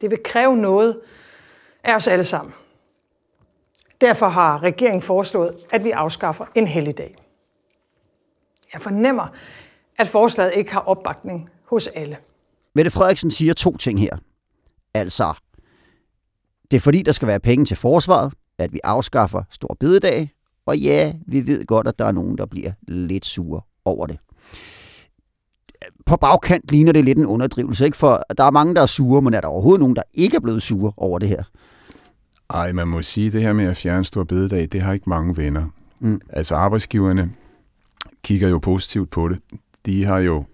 Det 0.01 0.11
vil 0.11 0.23
kræve 0.25 0.57
noget 0.57 1.01
af 1.85 1.95
os 1.95 2.07
alle 2.07 2.25
sammen. 2.25 2.55
Derfor 4.01 4.29
har 4.29 4.63
regeringen 4.63 5.03
foreslået, 5.03 5.57
at 5.71 5.85
vi 5.85 5.91
afskaffer 5.91 6.45
en 6.55 6.67
helligdag. 6.67 7.17
Jeg 8.73 8.83
fornemmer, 8.83 9.27
at 9.99 10.09
forslaget 10.09 10.53
ikke 10.55 10.73
har 10.73 10.81
opbakning 10.81 11.51
hos 11.65 11.87
alle. 11.87 12.17
Mette 12.75 12.91
Frederiksen 12.91 13.31
siger 13.31 13.55
to 13.55 13.77
ting 13.77 14.01
her. 14.01 14.17
Altså, 14.95 15.35
det 16.71 16.77
er 16.77 16.81
fordi, 16.81 17.03
der 17.03 17.13
skal 17.13 17.29
være 17.29 17.41
penge 17.41 17.65
til 17.65 17.77
forsvaret, 17.77 18.33
at 18.59 18.73
vi 18.73 18.81
afskaffer 18.85 19.43
stor 19.51 19.77
bededag, 19.81 20.31
og 20.67 20.79
ja, 20.79 21.13
vi 21.27 21.47
ved 21.47 21.67
godt, 21.67 21.89
at 21.89 21.99
der 21.99 22.05
er 22.05 22.13
nogen, 22.13 22.39
der 22.39 22.47
bliver 22.47 22.73
lidt 22.89 23.27
sure 23.27 23.61
over 23.85 24.07
det. 24.07 24.19
På 26.07 26.17
bagkant 26.17 26.71
ligner 26.71 26.93
det 26.93 27.05
lidt 27.05 27.19
en 27.19 27.27
underdrivelse, 27.27 27.85
ikke? 27.85 27.97
For 27.97 28.23
der 28.39 28.45
er 28.45 28.51
mange, 28.51 28.75
der 28.75 28.83
er 28.83 28.87
sure, 28.87 29.23
men 29.23 29.35
er 29.35 29.41
der 29.41 29.49
overhovedet 29.49 29.81
nogen, 29.81 29.97
der 29.97 30.03
ikke 30.15 30.37
er 30.37 30.41
blevet 30.41 30.63
sure 30.63 30.93
over 30.97 31.19
det 31.19 31.29
her? 31.29 31.43
Ej, 32.51 32.73
man 32.73 32.89
må 32.89 33.03
sige, 33.03 33.27
at 33.27 33.33
det 33.33 33.43
her 33.43 33.53
med 33.53 33.65
at 33.65 33.77
fjerne 33.77 34.05
stor 34.05 34.25
bededag, 34.25 34.69
det 34.73 34.81
har 34.81 34.93
ikke 34.93 35.09
mange 35.09 35.37
venner. 35.37 35.65
Mm. 36.01 36.21
Altså 36.31 36.55
arbejdsgiverne 36.55 37.33
kigger 38.23 38.49
jo 38.49 38.59
positivt 38.59 39.11
på 39.11 39.29
det. 39.29 39.39
De 39.87 40.05
har 40.05 40.19
jo 40.19 40.45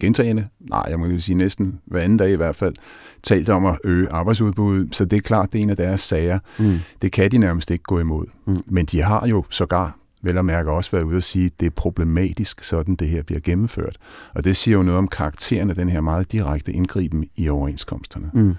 gentagende, 0.00 0.48
nej, 0.60 0.84
jeg 0.88 0.98
må 0.98 1.06
jo 1.06 1.18
sige 1.18 1.36
næsten 1.36 1.80
hver 1.86 2.00
anden 2.00 2.18
dag 2.18 2.30
i 2.30 2.36
hvert 2.36 2.56
fald, 2.56 2.74
talt 3.22 3.48
om 3.48 3.66
at 3.66 3.78
øge 3.84 4.08
arbejdsudbuddet, 4.10 4.96
så 4.96 5.04
det 5.04 5.16
er 5.16 5.20
klart, 5.20 5.52
det 5.52 5.58
er 5.58 5.62
en 5.62 5.70
af 5.70 5.76
deres 5.76 6.00
sager. 6.00 6.38
Mm. 6.58 6.78
Det 7.02 7.12
kan 7.12 7.30
de 7.30 7.38
nærmest 7.38 7.70
ikke 7.70 7.82
gå 7.84 7.98
imod. 7.98 8.26
Mm. 8.46 8.58
Men 8.66 8.84
de 8.86 9.02
har 9.02 9.26
jo 9.26 9.44
sågar, 9.50 9.98
vel 10.22 10.38
at 10.38 10.44
mærke, 10.44 10.70
også 10.70 10.90
været 10.90 11.02
ude 11.04 11.16
at 11.16 11.24
sige, 11.24 11.46
at 11.46 11.52
det 11.60 11.66
er 11.66 11.70
problematisk, 11.70 12.64
sådan 12.64 12.94
det 12.94 13.08
her 13.08 13.22
bliver 13.22 13.40
gennemført. 13.40 13.96
Og 14.34 14.44
det 14.44 14.56
siger 14.56 14.76
jo 14.76 14.82
noget 14.82 14.98
om 14.98 15.08
karakteren 15.08 15.70
af 15.70 15.76
den 15.76 15.88
her 15.88 16.00
meget 16.00 16.32
direkte 16.32 16.72
indgriben 16.72 17.26
i 17.36 17.48
overenskomsterne. 17.48 18.30
Mm. 18.34 18.54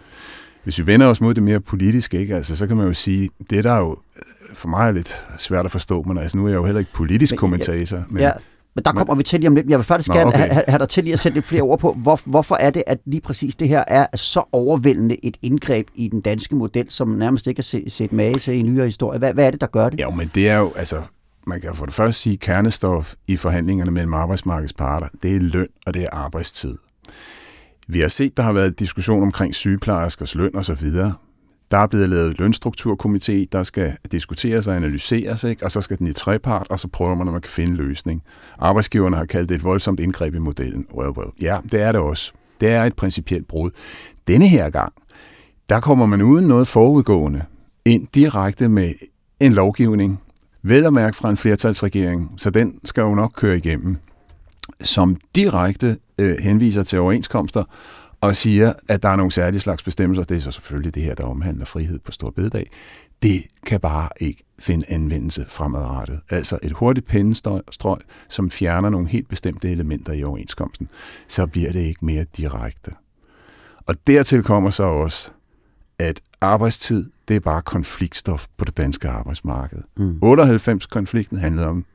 Hvis 0.64 0.80
vi 0.80 0.88
vender 0.88 1.08
os 1.08 1.22
mod 1.22 1.34
det 1.34 1.44
mere 1.44 1.60
politiske, 1.60 2.20
ikke? 2.20 2.36
Altså, 2.36 2.56
så 2.56 2.68
kan 2.68 2.78
man 2.78 2.88
jo 2.88 2.94
sige, 2.94 3.30
det 3.50 3.64
der 3.64 3.72
er 3.72 3.80
jo 3.80 3.98
øh, 4.18 4.56
for 4.56 4.68
mig 4.68 4.88
er 4.88 4.92
lidt 4.92 5.22
svært 5.38 5.66
at 5.66 5.72
forstå, 5.72 6.02
men 6.04 6.18
altså, 6.18 6.38
nu 6.38 6.46
er 6.46 6.50
jeg 6.50 6.56
jo 6.56 6.66
heller 6.66 6.80
ikke 6.80 6.94
politisk 6.94 7.32
Men- 7.34 7.38
kommentator. 7.40 8.04
Men, 8.10 8.22
Ja, 8.22 8.32
men 8.76 8.84
der 8.84 8.92
kommer 8.92 9.16
vi 9.16 9.24
til 9.24 9.40
lige 9.40 9.48
om 9.48 9.56
lidt. 9.56 9.70
Jeg 9.70 9.78
vil 9.78 9.86
faktisk 9.86 10.10
Nå, 10.10 10.16
gerne 10.16 10.28
okay. 10.28 10.38
have, 10.38 10.64
have, 10.68 10.80
dig 10.80 10.90
til 10.90 11.04
lige 11.04 11.14
at 11.14 11.20
sætte 11.20 11.36
lidt 11.36 11.46
flere 11.46 11.62
ord 11.62 11.80
på, 11.80 11.94
hvor, 11.94 12.20
hvorfor 12.26 12.56
er 12.56 12.70
det, 12.70 12.84
at 12.88 13.00
lige 13.06 13.22
præcis 13.22 13.56
det 13.56 13.68
her 13.68 13.84
er 13.88 14.08
så 14.16 14.44
overvældende 14.52 15.26
et 15.26 15.38
indgreb 15.42 15.88
i 15.96 16.08
den 16.08 16.22
danske 16.22 16.56
model, 16.56 16.86
som 16.90 17.08
nærmest 17.08 17.48
ikke 17.48 17.60
er 17.60 17.64
set, 17.64 17.92
set 17.92 18.14
mage 18.14 18.40
til 18.40 18.54
i 18.54 18.62
nyere 18.62 18.86
historie. 18.86 19.20
Hvad, 19.20 19.34
hvad 19.34 19.46
er 19.46 19.52
det, 19.52 19.62
der 19.62 19.68
gør 19.68 19.90
det? 19.90 20.00
Ja, 20.00 20.10
men 20.10 20.32
det 20.36 20.50
er 20.50 20.58
jo, 20.58 20.74
altså, 20.76 21.02
man 21.48 21.62
kan 21.62 21.76
for 21.76 21.86
det 21.86 21.94
første 21.94 22.22
sige, 22.22 22.38
kernestof 22.38 23.14
i 23.28 23.38
forhandlingerne 23.38 23.92
mellem 23.92 24.14
arbejdsmarkedets 24.14 24.74
parter, 24.74 25.08
det 25.24 25.36
er 25.36 25.40
løn 25.40 25.68
og 25.86 25.94
det 25.94 26.04
er 26.04 26.10
arbejdstid. 26.12 26.78
Vi 27.88 28.00
har 28.00 28.08
set, 28.08 28.38
der 28.38 28.44
har 28.44 28.54
været 28.54 28.80
diskussion 28.80 29.24
omkring 29.24 29.56
sygeplejerskers 29.56 30.36
løn 30.36 30.56
og 30.56 30.66
så 30.66 30.74
videre. 30.74 31.14
Der 31.72 31.78
er 31.78 31.88
blevet 31.88 32.10
lavet 32.10 32.40
lønstrukturkomité, 32.40 33.46
der 33.52 33.64
skal 33.64 33.98
diskuteres 34.12 34.68
og 34.68 34.76
analyseres, 34.76 35.44
ikke? 35.44 35.66
og 35.66 35.72
så 35.72 35.82
skal 35.82 35.98
den 35.98 36.08
i 36.08 36.14
trepart, 36.14 36.68
og 36.70 36.80
så 36.80 36.88
prøver 36.88 37.16
man, 37.16 37.28
om 37.28 37.34
man 37.34 37.42
kan 37.42 37.52
finde 37.52 37.72
en 37.72 37.78
løsning. 37.78 38.24
Arbejdsgiverne 38.60 39.18
har 39.18 39.26
kaldt 39.26 39.50
det 39.50 39.56
et 39.56 39.64
voldsomt 39.64 40.00
indgreb 40.00 40.36
i 40.36 40.40
modellen. 40.40 40.86
Well, 40.94 41.10
well. 41.10 41.30
Ja, 41.42 41.58
det 41.72 41.82
er 41.82 41.92
det 41.92 42.02
også. 42.02 42.32
Det 42.62 42.70
er 42.70 42.84
et 42.84 42.96
principielt 42.96 43.48
brud. 43.48 43.72
Denne 44.28 44.48
her 44.48 44.70
gang, 44.70 44.94
der 45.70 45.80
kommer 45.80 46.06
man 46.06 46.22
uden 46.22 46.48
noget 46.48 46.68
forudgående 46.68 47.44
ind 47.86 48.08
direkte 48.08 48.70
med 48.70 48.94
en 49.40 49.54
lovgivning, 49.54 50.22
vel 50.64 50.86
at 50.86 50.94
mærke 50.94 51.18
fra 51.18 51.30
en 51.30 51.38
flertalsregering, 51.38 52.32
så 52.38 52.50
den 52.50 52.80
skal 52.84 53.02
jo 53.02 53.16
nok 53.16 53.32
køre 53.36 53.58
igennem, 53.58 53.98
som 54.82 55.18
direkte 55.36 55.98
øh, 56.20 56.36
henviser 56.40 56.84
til 56.84 57.00
overenskomster 57.00 57.64
og 58.22 58.36
siger, 58.36 58.74
at 58.90 59.04
der 59.04 59.10
er 59.10 59.16
nogle 59.16 59.32
særlige 59.32 59.62
slags 59.62 59.84
bestemmelser, 59.84 60.24
det 60.24 60.38
er 60.38 60.42
så 60.42 60.52
selvfølgelig 60.52 60.96
det 60.96 61.04
her, 61.04 61.16
der 61.16 61.24
omhandler 61.24 61.66
frihed 61.66 62.00
på 62.00 62.12
stor 62.12 62.30
bededag, 62.30 62.72
det 63.24 63.44
kan 63.66 63.80
bare 63.80 64.10
ikke 64.20 64.44
finde 64.60 64.86
anvendelse 64.90 65.46
fremadrettet. 65.48 66.20
Altså 66.30 66.60
et 66.64 66.72
hurtigt 66.72 67.08
pennestrøg, 67.08 68.00
som 68.30 68.50
fjerner 68.50 68.90
nogle 68.90 69.08
helt 69.08 69.30
bestemte 69.30 69.72
elementer 69.72 70.14
i 70.14 70.24
overenskomsten, 70.24 70.90
så 71.28 71.48
bliver 71.48 71.72
det 71.72 71.80
ikke 71.80 72.06
mere 72.06 72.26
direkte. 72.38 72.92
Og 73.86 73.96
dertil 74.08 74.44
kommer 74.44 74.70
så 74.70 74.84
også, 74.84 75.32
at 76.00 76.22
arbejdstid, 76.42 77.10
det 77.28 77.36
er 77.36 77.40
bare 77.40 77.62
konfliktstof 77.62 78.48
på 78.58 78.66
det 78.66 78.78
danske 78.78 79.10
arbejdsmarked. 79.10 79.82
Mm. 79.98 80.20
98-konflikten 80.24 81.38
handlede 81.38 81.68
om 81.68 81.86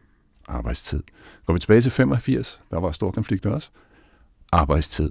arbejdstid. 0.49 1.03
Går 1.47 1.53
vi 1.53 1.59
tilbage 1.59 1.81
til 1.81 1.91
85, 1.91 2.61
der 2.71 2.81
var 2.81 2.93
stor 2.93 3.11
konflikt 3.11 3.47
også. 3.47 3.71
Arbejdstid. 4.53 5.11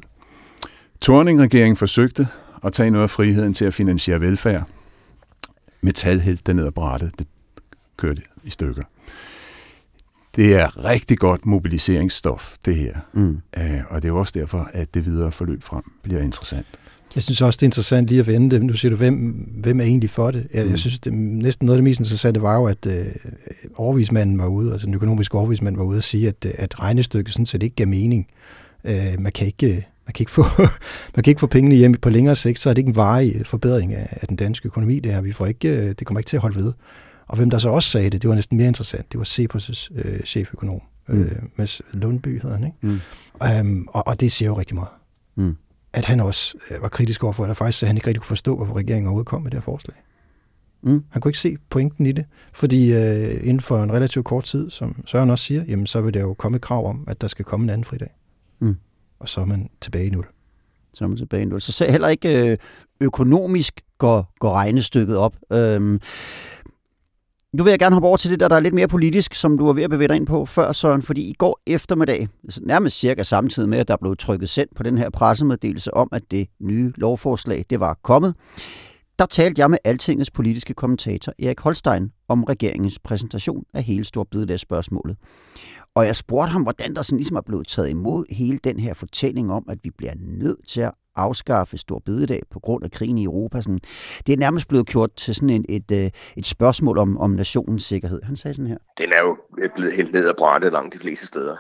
Torning-regeringen 1.02 1.76
forsøgte 1.76 2.28
at 2.64 2.74
tage 2.74 2.90
noget 2.90 3.04
af 3.04 3.10
friheden 3.10 3.54
til 3.54 3.66
at 3.66 3.74
finansiere 3.74 4.22
velfærd. 4.22 4.64
Metal 5.82 6.20
hældte 6.20 6.54
ned 6.54 6.66
ad 6.66 6.72
brættet. 6.72 7.12
Det 7.20 7.28
kørte 7.98 8.22
i 8.44 8.50
stykker. 8.50 8.84
Det 10.36 10.56
er 10.56 10.86
rigtig 10.86 11.18
godt 11.18 11.46
mobiliseringsstof, 11.46 12.56
det 12.66 12.76
her. 12.76 12.94
Mm. 13.14 13.42
Uh, 13.58 13.64
og 13.90 14.04
det 14.04 14.10
er 14.10 14.14
også 14.14 14.40
derfor, 14.40 14.70
at 14.74 14.94
det 14.94 15.06
videre 15.06 15.32
forløb 15.32 15.64
frem 15.64 15.84
bliver 16.04 16.22
interessant. 16.22 16.66
Jeg 17.16 17.24
synes 17.24 17.42
også, 17.42 17.58
det 17.58 17.64
er 17.64 17.68
interessant 17.68 18.08
lige 18.08 18.20
at 18.20 18.28
vende 18.28 18.50
det. 18.50 18.64
Nu 18.64 18.74
siger 18.74 18.90
du, 18.90 18.96
hvem, 18.96 19.16
hvem 19.62 19.80
er 19.80 19.84
egentlig 19.84 20.10
for 20.10 20.32
det? 20.32 20.48
Jeg, 20.54 20.64
mm. 20.64 20.70
jeg 20.70 20.80
synes, 20.80 21.00
det, 21.00 21.14
næsten 21.14 21.66
noget 21.66 21.78
af 21.78 21.78
det 21.78 21.84
mest 21.84 22.00
interessante 22.00 22.42
var 22.42 22.56
jo, 22.56 22.66
at 22.66 22.86
øh, 22.86 23.06
overvismanden 23.76 24.38
var 24.38 24.48
ude, 24.48 24.72
altså 24.72 24.86
den 24.86 24.94
økonomiske 24.94 25.38
overvismand 25.38 25.78
var 25.78 25.84
ude 25.84 25.98
og 25.98 26.04
sige, 26.04 26.28
at, 26.28 26.46
at 26.46 26.80
regnestykket 26.80 27.34
sådan 27.34 27.46
set 27.46 27.64
ikke 27.64 27.76
gav 27.76 27.88
mening. 27.88 28.28
Øh, 28.84 29.20
man 29.20 29.32
kan 29.32 29.48
ikke 29.48 29.88
man 30.10 30.14
kan 30.14 30.22
ikke 30.24 30.32
få, 30.32 30.44
man 31.16 31.24
kan 31.24 31.32
ikke 31.32 31.40
få 31.40 31.48
pengene 31.48 31.76
hjem 31.76 31.94
på 31.94 32.10
længere 32.10 32.36
sigt, 32.36 32.60
så 32.60 32.70
er 32.70 32.74
det 32.74 32.78
ikke 32.78 32.90
en 32.90 32.96
varig 32.96 33.46
forbedring 33.46 33.94
af, 33.94 34.18
af 34.22 34.28
den 34.28 34.38
danske 34.38 34.68
økonomi, 34.68 35.00
det 35.00 35.14
her. 35.14 35.22
Vi 35.22 35.32
får 35.32 35.46
ikke, 35.46 35.70
øh, 35.70 35.96
det 36.00 36.08
kommer 36.08 36.20
ikke 36.20 36.30
til 36.30 36.38
at 36.38 36.42
holde 36.42 36.56
ved. 36.56 36.74
Og 37.28 37.38
hvem 37.38 37.50
der 37.50 37.58
så 37.58 37.70
også 37.70 37.90
sagde 37.90 38.10
det, 38.10 38.22
det 38.22 38.30
var 38.30 38.36
næsten 38.36 38.58
mere 38.58 38.68
interessant, 38.68 39.12
det 39.12 39.18
var 39.18 39.26
Cepos' 39.26 39.90
øh, 39.96 40.24
cheføkonom, 40.24 40.82
mm. 41.08 41.22
øh, 41.22 41.32
Mads 41.56 41.82
Lundby 41.94 42.42
hedder 42.42 42.58
han, 42.58 42.66
ikke? 42.66 42.78
Mm. 42.82 43.00
Um, 43.62 43.88
og, 43.92 44.08
og 44.08 44.20
det 44.20 44.32
siger 44.32 44.50
jo 44.50 44.58
rigtig 44.58 44.76
meget. 44.76 44.90
Mm. 45.36 45.56
At 45.94 46.06
han 46.06 46.20
også 46.20 46.58
øh, 46.72 46.82
var 46.82 46.90
kritisk 46.90 47.24
overfor, 47.24 47.46
at 47.46 47.58
faktisk 47.58 47.84
at 47.84 47.88
han 47.88 47.98
ikke 47.98 48.08
rigtig 48.08 48.22
kunne 48.22 48.28
forstå, 48.28 48.56
hvorfor 48.56 48.78
regeringen 48.78 49.08
overhovedet 49.08 49.28
kom 49.28 49.42
med 49.42 49.52
det 49.52 49.58
her 49.58 49.64
forslag. 49.64 49.96
Mm. 50.84 51.04
Han 51.10 51.22
kunne 51.22 51.30
ikke 51.30 51.40
se 51.40 51.58
pointen 51.70 52.06
i 52.06 52.12
det, 52.12 52.26
fordi 52.54 52.94
øh, 52.94 53.34
inden 53.34 53.62
for 53.62 53.84
en 53.84 53.92
relativt 53.92 54.26
kort 54.26 54.44
tid, 54.44 54.70
som 54.70 55.04
Søren 55.06 55.30
også 55.30 55.46
siger, 55.46 55.64
jamen, 55.68 55.88
så 55.88 56.02
vil 56.02 56.14
der 56.14 56.22
jo 56.22 56.34
komme 56.34 56.56
et 56.56 56.62
krav 56.62 56.90
om, 56.90 57.04
at 57.08 57.22
der 57.22 57.28
skal 57.28 57.46
komme 57.46 57.64
en 57.64 57.70
anden 57.70 57.86
fridag. 57.86 58.10
Mm. 58.60 58.76
Og 59.20 59.30
så 59.30 59.42
er 59.42 59.46
man 59.46 59.70
tilbage 59.82 60.06
i 60.06 60.10
nul. 60.10 60.26
Så 60.94 61.04
er 61.04 61.08
man 61.08 61.18
tilbage 61.18 61.42
i 61.42 61.46
nul. 61.46 61.62
Så 61.62 61.86
heller 61.90 62.08
ikke 62.08 62.52
øh, 62.52 62.58
økonomisk 63.02 63.82
går, 63.98 64.34
går 64.40 64.54
regnestykket 64.54 65.18
op. 65.18 65.36
Øhm, 65.52 66.02
nu 67.54 67.64
vil 67.64 67.70
jeg 67.72 67.80
gerne 67.80 67.96
hoppe 67.96 68.08
over 68.08 68.18
til 68.18 68.32
det 68.32 68.40
der, 68.40 68.48
der 68.48 68.56
er 68.56 68.60
lidt 68.60 68.74
mere 68.74 68.88
politisk, 68.88 69.34
som 69.34 69.58
du 69.58 69.66
var 69.66 69.74
ved 69.74 69.84
at 69.84 69.90
bevæge 69.90 70.08
dig 70.08 70.16
ind 70.16 70.28
på 70.28 70.46
før, 70.46 70.72
Søren, 70.72 71.02
fordi 71.02 71.22
i 71.22 71.34
går 71.34 71.60
eftermiddag, 71.68 72.28
altså 72.44 72.62
nærmest 72.64 73.00
cirka 73.00 73.24
samtidig 73.24 73.70
med, 73.70 73.78
at 73.78 73.88
der 73.88 73.98
blev 73.98 74.16
trykket 74.18 74.50
sendt 74.50 74.76
på 74.76 74.84
den 74.84 74.98
her 74.98 75.10
pressemeddelelse 75.10 75.94
om, 75.94 76.10
at 76.12 76.22
det 76.32 76.48
nye 76.60 76.94
lovforslag, 76.96 77.66
det 77.70 77.80
var 77.80 78.00
kommet, 78.04 78.36
der 79.20 79.26
talte 79.26 79.60
jeg 79.62 79.70
med 79.70 79.78
Altingets 79.84 80.32
politiske 80.32 80.74
kommentator 80.74 81.34
Erik 81.40 81.60
Holstein 81.60 82.12
om 82.28 82.44
regeringens 82.44 83.00
præsentation 83.00 83.64
af 83.74 83.84
hele 83.84 84.06
spørgsmålet. 84.58 85.18
Og 85.96 86.06
jeg 86.06 86.16
spurgte 86.16 86.52
ham, 86.52 86.62
hvordan 86.62 86.96
der 86.96 87.02
sådan 87.02 87.18
ligesom 87.18 87.38
er 87.38 87.42
blevet 87.42 87.68
taget 87.68 87.90
imod 87.90 88.36
hele 88.36 88.60
den 88.64 88.80
her 88.80 88.94
fortælling 88.94 89.52
om, 89.52 89.66
at 89.70 89.78
vi 89.84 89.90
bliver 89.98 90.14
nødt 90.18 90.68
til 90.68 90.82
at 90.82 90.92
afskaffe 91.16 91.78
stor 91.78 92.00
bededag 92.06 92.42
på 92.52 92.60
grund 92.60 92.84
af 92.84 92.92
krigen 92.92 93.18
i 93.18 93.24
Europa. 93.24 93.62
Sådan, 93.62 93.80
det 94.28 94.34
er 94.34 94.38
nærmest 94.38 94.68
blevet 94.68 94.88
gjort 94.88 95.16
til 95.16 95.36
sådan 95.36 95.50
et, 95.50 95.66
et, 95.70 96.12
et, 96.38 96.46
spørgsmål 96.46 96.98
om, 96.98 97.18
om 97.18 97.32
nationens 97.32 97.84
sikkerhed. 97.84 98.22
Han 98.24 98.36
sagde 98.36 98.54
sådan 98.54 98.68
her. 98.68 98.78
Den 98.98 99.12
er 99.12 99.22
jo 99.22 99.38
blevet 99.76 99.94
helt 99.94 100.14
ned 100.14 100.30
ad 100.30 100.34
brændt 100.38 100.72
langt 100.74 100.94
de 100.94 101.00
fleste 101.00 101.28
steder. 101.28 101.56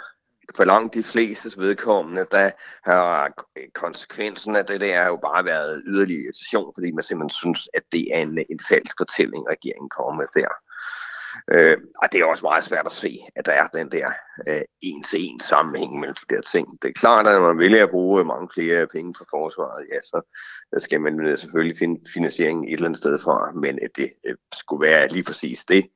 For 0.56 0.63
langt 0.65 0.94
de 0.94 1.03
fleste 1.03 1.50
vedkommende, 1.58 2.25
der 2.32 2.51
har 2.84 3.32
konsekvensen 3.74 4.56
af 4.56 4.65
det, 4.65 4.82
det 4.82 4.94
er 4.94 5.08
jo 5.08 5.15
bare 5.15 5.46
været 5.46 5.82
yderligere 5.86 6.24
irritation, 6.24 6.72
fordi 6.75 6.91
man 6.91 7.03
simpelthen 7.03 7.29
synes, 7.29 7.70
at 7.74 7.84
det 7.91 8.15
er 8.15 8.20
en, 8.20 8.38
en 8.50 8.60
falsk 8.70 8.96
fortælling, 9.00 9.50
regeringen 9.50 9.89
kommer 9.89 10.13
med 10.13 10.27
der. 10.34 10.50
Øh, 11.51 11.77
og 12.01 12.12
det 12.12 12.20
er 12.20 12.25
også 12.25 12.46
meget 12.46 12.63
svært 12.63 12.86
at 12.86 12.91
se, 12.91 13.20
at 13.36 13.46
der 13.46 13.51
er 13.51 13.68
den 13.68 13.91
der 13.91 14.08
øh, 14.48 14.62
en-til-en 14.82 15.39
sammenhæng 15.39 16.00
mellem 16.00 16.15
de 16.15 16.36
der 16.36 16.41
ting. 16.41 16.82
Det 16.82 16.88
er 16.89 16.94
klart, 16.94 17.27
at 17.27 17.34
når 17.34 17.48
man 17.48 17.58
vælger 17.58 17.84
at 17.84 17.89
bruge 17.89 18.25
mange 18.25 18.50
flere 18.53 18.88
penge 18.88 19.13
på 19.13 19.25
forsvaret, 19.29 19.86
ja, 19.94 20.01
så 20.01 20.22
skal 20.77 21.01
man 21.01 21.22
øh, 21.22 21.38
selvfølgelig 21.38 21.77
finde 21.77 22.01
finansieringen 22.13 22.65
et 22.65 22.74
eller 22.74 22.86
andet 22.86 23.00
sted 23.00 23.20
fra, 23.20 23.51
men 23.51 23.79
at 23.82 23.91
det 23.98 24.10
øh, 24.27 24.36
skulle 24.53 24.88
være 24.88 25.08
lige 25.08 25.24
præcis 25.24 25.65
det 25.65 25.89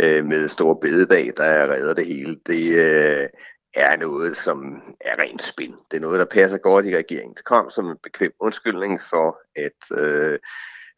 øh, 0.00 0.24
med 0.24 0.48
store 0.48 0.76
bededag, 0.80 1.32
der 1.36 1.72
redder 1.72 1.94
det 1.94 2.06
hele, 2.06 2.36
det 2.46 2.64
øh, 2.86 3.28
er 3.76 3.96
noget, 3.96 4.36
som 4.36 4.82
er 5.00 5.22
rent 5.22 5.42
spin. 5.42 5.74
Det 5.90 5.96
er 5.96 6.00
noget, 6.00 6.18
der 6.18 6.24
passer 6.24 6.58
godt 6.58 6.86
i 6.86 6.96
regeringens 6.96 7.42
kom 7.42 7.70
som 7.70 7.86
en 7.86 7.96
bekvem 8.02 8.32
undskyldning 8.40 9.00
for 9.10 9.36
at 9.56 9.98
øh, 10.02 10.38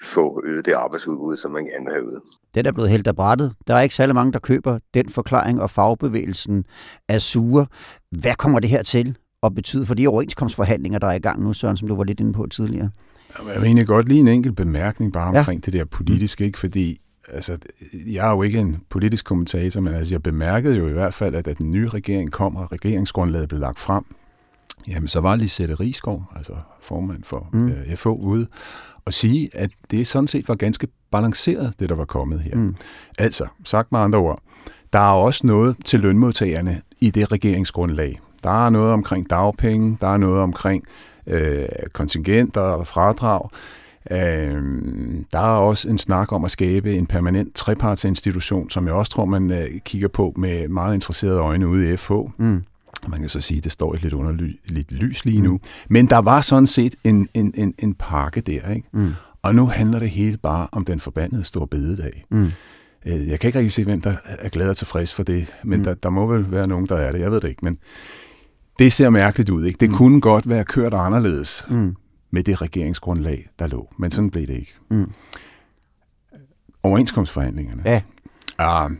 få 0.02 0.42
øget 0.44 0.64
det 0.66 0.72
arbejdsudbud, 0.72 1.36
som 1.36 1.50
man 1.50 1.64
gerne 1.64 1.84
vil 1.84 1.92
have 1.92 2.06
ud. 2.06 2.20
Den 2.54 2.66
er 2.66 2.72
blevet 2.72 2.90
helt 2.90 3.06
af 3.06 3.16
brættet. 3.16 3.54
Der 3.66 3.74
er 3.74 3.80
ikke 3.80 3.94
særlig 3.94 4.14
mange, 4.14 4.32
der 4.32 4.38
køber 4.38 4.78
den 4.94 5.10
forklaring, 5.10 5.62
og 5.62 5.70
fagbevægelsen 5.70 6.64
er 7.08 7.18
sure. 7.18 7.66
Hvad 8.10 8.34
kommer 8.34 8.60
det 8.60 8.70
her 8.70 8.82
til 8.82 9.16
at 9.42 9.54
betyde 9.54 9.86
for 9.86 9.94
de 9.94 10.06
overenskomstforhandlinger, 10.06 10.98
der 10.98 11.06
er 11.06 11.12
i 11.12 11.18
gang 11.18 11.42
nu, 11.42 11.52
Søren, 11.52 11.76
som 11.76 11.88
du 11.88 11.96
var 11.96 12.04
lidt 12.04 12.20
inde 12.20 12.32
på 12.32 12.46
tidligere? 12.46 12.90
Jeg 13.48 13.56
vil 13.56 13.64
egentlig 13.64 13.86
godt 13.86 14.08
lige 14.08 14.20
en 14.20 14.28
enkelt 14.28 14.56
bemærkning 14.56 15.12
bare 15.12 15.38
omkring 15.38 15.60
ja. 15.66 15.70
det 15.70 15.72
der 15.72 15.84
politiske, 15.84 16.44
ikke? 16.44 16.58
fordi 16.58 17.00
altså, 17.30 17.58
jeg 18.06 18.28
er 18.28 18.30
jo 18.30 18.42
ikke 18.42 18.58
en 18.58 18.76
politisk 18.88 19.24
kommentator, 19.24 19.80
men 19.80 19.94
altså, 19.94 20.14
jeg 20.14 20.22
bemærkede 20.22 20.76
jo 20.76 20.88
i 20.88 20.92
hvert 20.92 21.14
fald, 21.14 21.34
at 21.34 21.44
da 21.44 21.52
den 21.52 21.70
nye 21.70 21.88
regering 21.88 22.32
kom, 22.32 22.56
og 22.56 22.72
regeringsgrundlaget 22.72 23.48
blev 23.48 23.60
lagt 23.60 23.78
frem, 23.78 24.04
jamen 24.88 25.08
så 25.08 25.20
var 25.20 25.36
Lisette 25.36 25.74
Rigsgaard, 25.74 26.32
altså 26.36 26.52
formand 26.80 27.24
for 27.24 27.48
mm. 27.52 27.68
øh, 27.68 27.96
FO, 27.96 28.14
ude 28.14 28.46
og 29.04 29.14
sige, 29.14 29.50
at 29.52 29.70
det 29.90 30.06
sådan 30.06 30.26
set 30.26 30.48
var 30.48 30.54
ganske 30.54 30.88
balanceret, 31.10 31.74
det 31.78 31.88
der 31.88 31.94
var 31.94 32.04
kommet 32.04 32.40
her. 32.40 32.56
Mm. 32.56 32.74
Altså, 33.18 33.46
sagt 33.64 33.92
med 33.92 34.00
andre 34.00 34.18
ord, 34.18 34.40
der 34.92 34.98
er 34.98 35.12
også 35.12 35.46
noget 35.46 35.76
til 35.84 36.00
lønmodtagerne 36.00 36.80
i 37.00 37.10
det 37.10 37.32
regeringsgrundlag. 37.32 38.20
Der 38.42 38.66
er 38.66 38.70
noget 38.70 38.92
omkring 38.92 39.30
dagpenge, 39.30 39.98
der 40.00 40.08
er 40.08 40.16
noget 40.16 40.40
omkring 40.40 40.84
øh, 41.26 41.66
kontingenter 41.92 42.60
og 42.60 42.86
fradrag. 42.86 43.48
Øh, 44.10 44.62
der 45.32 45.38
er 45.38 45.58
også 45.58 45.88
en 45.88 45.98
snak 45.98 46.32
om 46.32 46.44
at 46.44 46.50
skabe 46.50 46.94
en 46.94 47.06
permanent 47.06 47.54
trepartsinstitution, 47.54 48.70
som 48.70 48.86
jeg 48.86 48.94
også 48.94 49.12
tror, 49.12 49.24
man 49.24 49.52
øh, 49.52 49.80
kigger 49.84 50.08
på 50.08 50.32
med 50.36 50.68
meget 50.68 50.94
interesserede 50.94 51.38
øjne 51.38 51.68
ude 51.68 51.92
i 51.92 51.96
FH. 51.96 52.12
Mm. 52.38 52.62
Man 53.08 53.20
kan 53.20 53.28
så 53.28 53.40
sige, 53.40 53.58
at 53.58 53.64
det 53.64 53.72
står 53.72 53.94
et 53.94 54.02
lidt 54.02 54.14
underligt 54.14 54.92
lys 54.92 55.24
lige 55.24 55.40
nu. 55.40 55.52
Mm. 55.52 55.60
Men 55.88 56.06
der 56.06 56.18
var 56.18 56.40
sådan 56.40 56.66
set 56.66 56.96
en, 57.04 57.28
en, 57.34 57.52
en, 57.56 57.74
en 57.78 57.94
pakke 57.94 58.40
der, 58.40 58.70
ikke? 58.70 58.88
Mm. 58.92 59.12
Og 59.42 59.54
nu 59.54 59.66
handler 59.66 59.98
det 59.98 60.10
hele 60.10 60.36
bare 60.36 60.68
om 60.72 60.84
den 60.84 61.00
forbandede 61.00 61.44
store 61.44 61.66
bededag. 61.66 62.24
Mm. 62.30 62.50
Øh, 63.06 63.28
jeg 63.28 63.40
kan 63.40 63.48
ikke 63.48 63.58
rigtig 63.58 63.72
se, 63.72 63.84
hvem 63.84 64.00
der 64.00 64.14
er 64.26 64.48
glad 64.48 64.68
og 64.68 64.76
tilfreds 64.76 65.14
for 65.14 65.22
det, 65.22 65.46
men 65.64 65.78
mm. 65.78 65.84
der, 65.84 65.94
der 65.94 66.10
må 66.10 66.26
vel 66.26 66.50
være 66.50 66.66
nogen, 66.66 66.86
der 66.86 66.96
er 66.96 67.12
det. 67.12 67.20
Jeg 67.20 67.30
ved 67.30 67.40
det 67.40 67.48
ikke, 67.48 67.64
men 67.64 67.78
det 68.78 68.92
ser 68.92 69.10
mærkeligt 69.10 69.50
ud. 69.50 69.64
Ikke? 69.64 69.76
Det 69.80 69.90
mm. 69.90 69.96
kunne 69.96 70.20
godt 70.20 70.48
være 70.48 70.64
kørt 70.64 70.94
anderledes 70.94 71.66
mm. 71.68 71.96
Med 72.30 72.44
det 72.44 72.62
regeringsgrundlag, 72.62 73.48
der 73.58 73.66
lå, 73.66 73.88
men 73.98 74.10
sådan 74.10 74.30
blev 74.30 74.46
det 74.46 74.54
ikke. 74.54 74.74
Mm. 74.90 75.12
Overenskomstforhandlingerne. 76.82 77.82
Ja. 77.84 78.02
Uh, 78.86 78.92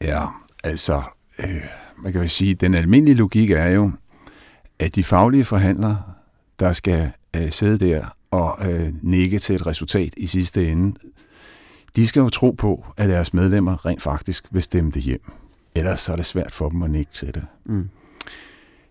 ja, 0.00 0.26
altså... 0.64 1.02
Øh, 1.38 1.64
man 2.02 2.12
kan 2.12 2.28
sige, 2.28 2.54
den 2.54 2.74
almindelige 2.74 3.16
logik 3.16 3.50
er 3.50 3.66
jo, 3.66 3.90
at 4.78 4.94
de 4.94 5.04
faglige 5.04 5.44
forhandlere, 5.44 6.02
der 6.60 6.72
skal 6.72 7.10
øh, 7.36 7.50
sidde 7.50 7.86
der 7.86 8.16
og 8.30 8.72
øh, 8.72 8.92
nikke 9.02 9.38
til 9.38 9.54
et 9.54 9.66
resultat 9.66 10.14
i 10.16 10.26
sidste 10.26 10.70
ende, 10.70 11.00
de 11.96 12.06
skal 12.06 12.20
jo 12.20 12.28
tro 12.28 12.50
på, 12.50 12.86
at 12.96 13.08
deres 13.08 13.34
medlemmer 13.34 13.86
rent 13.86 14.02
faktisk 14.02 14.44
vil 14.50 14.62
stemme 14.62 14.90
det 14.90 15.02
hjem. 15.02 15.32
Ellers 15.74 16.00
så 16.00 16.12
er 16.12 16.16
det 16.16 16.26
svært 16.26 16.52
for 16.52 16.68
dem 16.68 16.82
at 16.82 16.90
nikke 16.90 17.12
til 17.12 17.34
det. 17.34 17.46
Mm. 17.64 17.88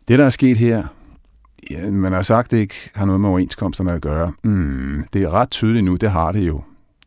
Det, 0.08 0.20
der 0.20 0.26
er 0.26 0.30
sket 0.30 0.58
her, 0.58 0.88
ja, 1.70 1.92
man 1.92 2.14
har 2.14 2.22
sagt, 2.22 2.52
det 2.52 2.58
ikke 2.58 2.92
har 2.96 3.06
noget 3.06 3.22
med 3.22 3.30
overenskomsterne 3.30 3.92
at 3.92 4.02
gøre. 4.02 4.32
Mm, 4.44 5.04
det 5.14 5.24
er 5.24 5.30
ret 5.30 5.52
tydeligt 5.52 5.86
nu, 5.86 5.96
det 5.96 6.12
har 6.12 6.32
det 6.32 6.48
jo. 6.48 6.62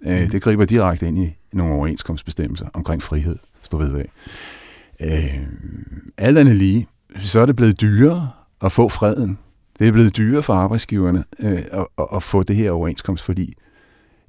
Øh, 0.07 0.23
mm. 0.23 0.31
Det 0.31 0.43
griber 0.43 0.65
direkte 0.65 1.09
ind 1.09 1.19
i 1.19 1.37
nogle 1.53 1.75
overenskomstbestemmelser 1.75 2.67
omkring 2.75 3.03
frihed, 3.03 3.37
stå 3.63 3.79
ved 3.79 3.95
af. 3.95 4.11
Øh, 5.01 5.43
alt 6.19 6.39
andet 6.39 6.57
lige, 6.57 6.89
så 7.19 7.41
er 7.41 7.47
det 7.47 7.57
blevet 7.57 7.81
dyrere 7.81 8.31
at 8.63 8.73
få 8.73 8.89
freden. 8.89 9.39
Det 9.79 9.89
er 9.89 9.93
blevet 9.93 10.17
dyrere 10.17 10.43
for 10.43 10.55
arbejdsgiverne 10.55 11.25
øh, 11.39 11.63
at, 11.73 11.87
at 12.15 12.23
få 12.23 12.43
det 12.43 12.57
her 12.57 12.71
overenskomst, 12.71 13.25
fordi 13.25 13.55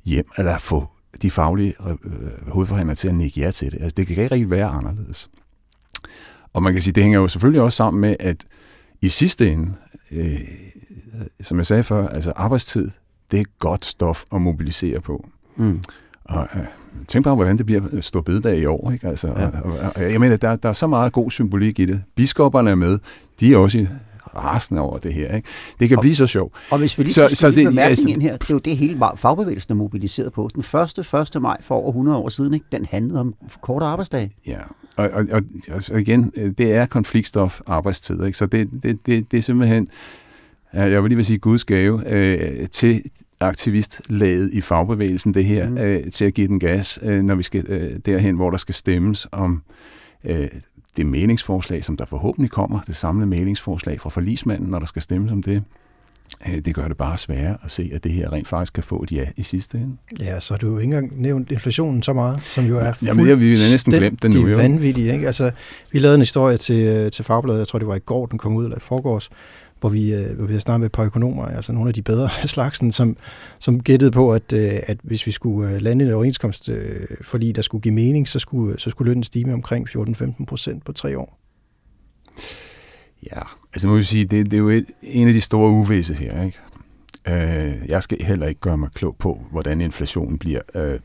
hjem, 0.05 0.25
eller 0.37 0.57
få 0.57 0.87
de 1.21 1.31
faglige 1.31 1.73
øh, 1.87 2.51
hovedforhandlere 2.51 2.95
til 2.95 3.07
at 3.07 3.15
nikke 3.15 3.39
ja 3.39 3.51
til 3.51 3.71
det. 3.71 3.81
Altså, 3.81 3.93
det 3.97 4.07
kan 4.07 4.23
ikke 4.23 4.35
rigtig 4.35 4.49
være 4.49 4.67
anderledes. 4.67 5.29
Og 6.53 6.63
man 6.63 6.73
kan 6.73 6.81
sige, 6.81 6.93
det 6.93 7.03
hænger 7.03 7.19
jo 7.19 7.27
selvfølgelig 7.27 7.61
også 7.61 7.75
sammen 7.75 8.01
med, 8.01 8.15
at 8.19 8.45
i 9.03 9.09
sidste 9.09 9.51
ende, 9.51 9.73
øh, 10.11 10.25
som 11.41 11.57
jeg 11.57 11.65
sagde 11.65 11.83
før, 11.83 12.07
altså 12.07 12.33
arbejdstid, 12.35 12.89
det 13.31 13.39
er 13.39 13.45
godt 13.59 13.85
stof 13.85 14.23
at 14.33 14.41
mobilisere 14.41 15.01
på. 15.01 15.29
Mm. 15.55 15.79
Og 16.23 16.47
øh, 16.55 16.61
tænk 17.07 17.23
bare, 17.23 17.35
hvordan 17.35 17.57
det 17.57 17.65
bliver 17.65 18.01
stå 18.01 18.21
bededag 18.21 18.59
i 18.59 18.65
år. 18.65 18.91
Ikke? 18.91 19.07
Altså, 19.07 19.27
ja. 19.27 19.61
og, 19.61 19.79
og, 19.79 19.91
og, 19.95 20.11
jeg 20.11 20.19
mener, 20.19 20.37
der, 20.37 20.55
der 20.55 20.69
er 20.69 20.73
så 20.73 20.87
meget 20.87 21.13
god 21.13 21.31
symbolik 21.31 21.79
i 21.79 21.85
det. 21.85 22.03
Biskopperne 22.15 22.71
er 22.71 22.75
med. 22.75 22.99
De 23.39 23.53
er 23.53 23.57
også 23.57 23.87
rasende 24.35 24.81
over 24.81 24.97
det 24.97 25.13
her. 25.13 25.35
Ikke? 25.35 25.47
Det 25.79 25.89
kan 25.89 25.97
og, 25.97 26.01
blive 26.01 26.15
så 26.15 26.27
sjovt. 26.27 26.53
Og 26.71 26.77
hvis 26.77 26.97
vi 26.97 27.03
lige 27.03 27.13
så, 27.13 27.29
så 27.33 27.51
det, 27.51 27.79
altså, 27.79 28.09
ind 28.09 28.21
her, 28.21 28.37
det 28.37 28.49
er 28.49 28.53
jo 28.53 28.59
det 28.59 28.77
hele 28.77 28.99
fagbevægelsen 29.15 29.71
er 29.71 29.75
mobiliseret 29.75 30.33
på. 30.33 30.49
Den 30.55 30.63
første 30.63 31.05
1. 31.35 31.41
maj 31.41 31.57
for 31.61 31.75
over 31.75 31.89
100 31.89 32.17
år 32.17 32.29
siden, 32.29 32.53
ikke? 32.53 32.65
den 32.71 32.85
handlede 32.85 33.19
om 33.19 33.35
korte 33.61 33.85
arbejdsdage. 33.85 34.31
Ja, 34.47 34.59
og, 34.95 35.09
og, 35.09 35.25
og, 35.31 35.41
og 35.91 36.01
igen, 36.01 36.31
det 36.57 36.73
er 36.73 36.85
konfliktstof 36.85 37.61
arbejdstid. 37.67 38.25
Ikke? 38.25 38.37
Så 38.37 38.45
det, 38.45 38.69
det, 38.83 38.99
det, 39.05 39.31
det 39.31 39.37
er 39.37 39.41
simpelthen, 39.41 39.87
jeg 40.73 41.03
vil 41.03 41.09
lige 41.09 41.15
vil 41.15 41.25
sige, 41.25 41.39
Guds 41.39 41.65
gave 41.65 42.03
øh, 42.07 42.69
til 42.69 43.03
aktivistlaget 43.39 44.53
i 44.53 44.61
fagbevægelsen, 44.61 45.33
det 45.33 45.45
her, 45.45 45.69
mm. 45.69 45.77
øh, 45.77 46.11
til 46.11 46.25
at 46.25 46.33
give 46.33 46.47
den 46.47 46.59
gas, 46.59 46.99
øh, 47.01 47.23
når 47.23 47.35
vi 47.35 47.43
skal 47.43 47.65
øh, 47.67 47.91
derhen, 48.05 48.35
hvor 48.35 48.49
der 48.49 48.57
skal 48.57 48.75
stemmes 48.75 49.27
om 49.31 49.63
øh, 50.23 50.47
det 50.97 51.05
meningsforslag, 51.05 51.85
som 51.85 51.97
der 51.97 52.05
forhåbentlig 52.05 52.51
kommer, 52.51 52.79
det 52.87 52.95
samlede 52.95 53.29
meningsforslag 53.29 54.01
fra 54.01 54.09
forlismanden, 54.09 54.69
når 54.69 54.79
der 54.79 54.85
skal 54.85 55.01
stemmes 55.01 55.31
om 55.31 55.43
det. 55.43 55.63
Øh, 56.47 56.59
det 56.65 56.75
gør 56.75 56.87
det 56.87 56.97
bare 56.97 57.17
sværere 57.17 57.57
at 57.63 57.71
se, 57.71 57.91
at 57.93 58.03
det 58.03 58.11
her 58.11 58.33
rent 58.33 58.47
faktisk 58.47 58.73
kan 58.73 58.83
få 58.83 59.03
et 59.03 59.11
ja 59.11 59.25
i 59.35 59.43
sidste 59.43 59.77
ende. 59.77 59.97
Ja, 60.19 60.39
så 60.39 60.53
har 60.53 60.59
du 60.59 60.67
jo 60.67 60.77
ikke 60.77 60.83
engang 60.83 61.21
nævnt 61.21 61.51
inflationen 61.51 62.03
så 62.03 62.13
meget, 62.13 62.41
som 62.41 62.65
jo 62.65 62.77
er 62.77 62.93
Jamen, 63.01 63.19
det 63.25 63.29
har 63.29 63.35
vi 63.35 63.49
næsten 63.49 63.93
glemt 63.93 64.23
den 64.23 64.31
nu. 64.31 64.47
Jo. 64.47 64.57
vanvittige, 64.57 65.13
ikke? 65.13 65.27
Altså, 65.27 65.51
vi 65.91 65.99
lavede 65.99 66.15
en 66.15 66.21
historie 66.21 66.57
til, 66.57 66.85
øh, 66.85 67.11
til 67.11 67.25
Fagbladet, 67.25 67.59
jeg 67.59 67.67
tror 67.67 67.79
det 67.79 67.87
var 67.87 67.95
i 67.95 67.99
går, 67.99 68.25
den 68.25 68.37
kom 68.37 68.55
ud, 68.55 68.63
eller 68.63 68.77
i 68.77 68.79
forgårs, 68.79 69.29
hvor 69.83 69.89
vi, 69.89 70.13
øh, 70.13 70.35
hvor 70.35 70.45
vi 70.45 70.53
har 70.53 70.59
snakket 70.59 70.79
med 70.79 70.85
et 70.85 70.91
par 70.91 71.03
økonomer, 71.03 71.45
altså 71.45 71.71
nogle 71.71 71.87
af 71.87 71.93
de 71.93 72.01
bedre 72.01 72.29
slagsen, 72.53 72.91
som, 72.91 73.17
som 73.59 73.83
gættede 73.83 74.11
på, 74.11 74.33
at, 74.33 74.53
øh, 74.53 74.71
at 74.83 74.97
hvis 75.03 75.27
vi 75.27 75.31
skulle 75.31 75.71
øh, 75.71 75.81
lande 75.81 76.05
en 76.05 76.11
overenskomst, 76.11 76.69
fordi 77.21 77.51
der 77.51 77.61
skulle 77.61 77.81
give 77.81 77.93
mening, 77.93 78.27
så 78.27 78.39
skulle, 78.39 78.79
så 78.79 78.89
skulle 78.89 79.09
lønnen 79.09 79.23
stige 79.23 79.45
med 79.45 79.53
omkring 79.53 79.89
14-15 79.89 80.45
procent 80.45 80.85
på 80.85 80.91
tre 80.91 81.19
år. 81.19 81.39
Ja, 83.31 83.41
altså 83.73 83.87
må 83.87 83.97
vi 83.97 84.03
sige, 84.03 84.25
det, 84.25 84.45
det 84.45 84.53
er 84.53 84.57
jo 84.61 84.69
et, 84.69 84.85
en 85.01 85.27
af 85.27 85.33
de 85.33 85.41
store 85.41 85.71
uvisse 85.71 86.13
her. 86.13 86.43
Ikke? 86.43 86.59
Øh, 87.27 87.89
jeg 87.89 88.03
skal 88.03 88.21
heller 88.21 88.47
ikke 88.47 88.61
gøre 88.61 88.77
mig 88.77 88.89
klog 88.91 89.15
på, 89.19 89.41
hvordan 89.51 89.81
inflationen 89.81 90.37
bliver 90.37 90.61
øh, 90.75 90.99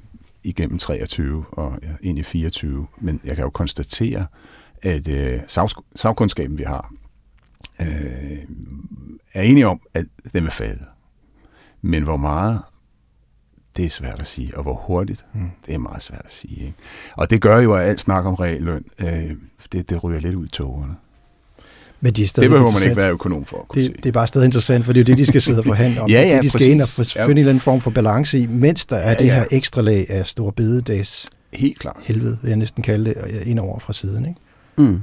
igennem 0.45 0.79
23 0.79 1.45
og 1.53 1.79
ja, 1.83 1.89
ind 2.03 2.19
i 2.19 2.23
24, 2.23 2.87
men 3.01 3.21
jeg 3.25 3.35
kan 3.37 3.45
jo 3.45 3.51
konstatere, 3.51 4.27
at 4.83 5.09
øh, 5.09 5.41
sagkundskaben, 5.97 6.59
vi 6.59 6.63
har, 6.63 6.93
øh, 7.81 8.39
er 9.35 9.43
enige 9.43 9.67
om, 9.67 9.81
at 9.95 10.05
den 10.33 10.43
vil 10.43 10.53
falde. 10.53 10.85
Men 11.83 12.03
hvor 12.03 12.17
meget, 12.17 12.61
det 13.77 13.85
er 13.85 13.91
svært 13.91 14.21
at 14.21 14.27
sige, 14.27 14.57
og 14.57 14.63
hvor 14.63 14.75
hurtigt, 14.75 15.25
mm. 15.35 15.51
det 15.67 15.75
er 15.75 15.79
meget 15.79 16.03
svært 16.03 16.23
at 16.25 16.33
sige. 16.33 16.61
Ikke? 16.61 16.75
Og 17.17 17.31
det 17.31 17.41
gør 17.41 17.59
jo, 17.59 17.75
at 17.75 17.89
alt 17.89 18.01
snak 18.01 18.25
om 18.25 18.35
realløn, 18.35 18.85
øh, 18.99 19.31
det, 19.73 19.91
det 19.91 20.05
ryger 20.05 20.21
lidt 20.21 20.35
ud 20.35 20.47
i 20.47 20.51
togerne. 20.51 20.95
Men 22.01 22.13
de 22.13 22.23
er 22.23 22.33
det 22.37 22.51
behøver 22.51 22.73
man 22.73 22.83
ikke 22.83 22.97
være 22.97 23.13
økonom 23.13 23.45
for 23.45 23.59
at 23.61 23.69
kunne 23.69 23.83
det, 23.83 23.97
det 23.97 24.07
er 24.07 24.13
bare 24.13 24.27
stadig 24.27 24.45
interessant, 24.45 24.85
for 24.85 24.93
det 24.93 25.01
er 25.01 25.05
jo 25.05 25.07
det, 25.07 25.19
de 25.19 25.27
skal 25.27 25.43
sidde 25.43 25.59
og 25.59 25.65
forhandle 25.65 26.01
om. 26.01 26.11
ja, 26.11 26.23
ja, 26.23 26.35
det, 26.35 26.43
de 26.43 26.49
skal 26.51 26.59
præcis. 26.59 26.73
ind 26.73 26.83
og 26.83 26.89
finde 26.89 27.25
ja. 27.25 27.25
en 27.25 27.39
eller 27.39 27.51
anden 27.51 27.61
form 27.61 27.81
for 27.81 27.91
balance 27.91 28.39
i, 28.39 28.47
mens 28.47 28.87
der 28.87 28.97
er 28.97 29.11
ja, 29.11 29.15
det 29.15 29.31
her 29.31 29.45
ekstra 29.51 29.83
lag 29.83 30.11
af 30.11 30.27
store 30.27 30.53
bededags 30.53 31.29
Helt 31.53 31.79
klart. 31.79 31.97
helvede, 32.03 32.39
vil 32.43 32.49
jeg 32.49 32.57
næsten 32.57 32.83
kalde 32.83 33.05
det, 33.05 33.43
ind 33.47 33.59
over 33.59 33.79
fra 33.79 33.93
siden. 33.93 34.27
Ikke? 34.27 34.41
Mm. 34.77 35.01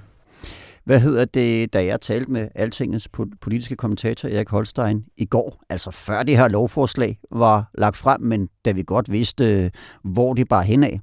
Hvad 0.86 1.00
hedder 1.00 1.25
det, 1.25 1.74
da 1.74 1.86
jeg 1.86 2.01
talte 2.01 2.31
med 2.31 2.48
Altingets 2.55 3.10
politiske 3.42 3.75
kommentator 3.75 4.29
Erik 4.29 4.50
Holstein 4.50 5.05
i 5.18 5.25
går, 5.25 5.64
altså 5.70 5.92
før 5.92 6.24
det 6.24 6.38
her 6.38 6.48
lovforslag 6.48 7.20
var 7.31 7.70
lagt 7.77 7.98
frem, 7.98 8.22
men 8.22 8.50
da 8.66 8.72
vi 8.72 8.83
godt 8.88 9.12
vidste, 9.12 9.72
hvor 10.03 10.33
det 10.33 10.48
bare 10.48 10.64
henad, 10.64 11.00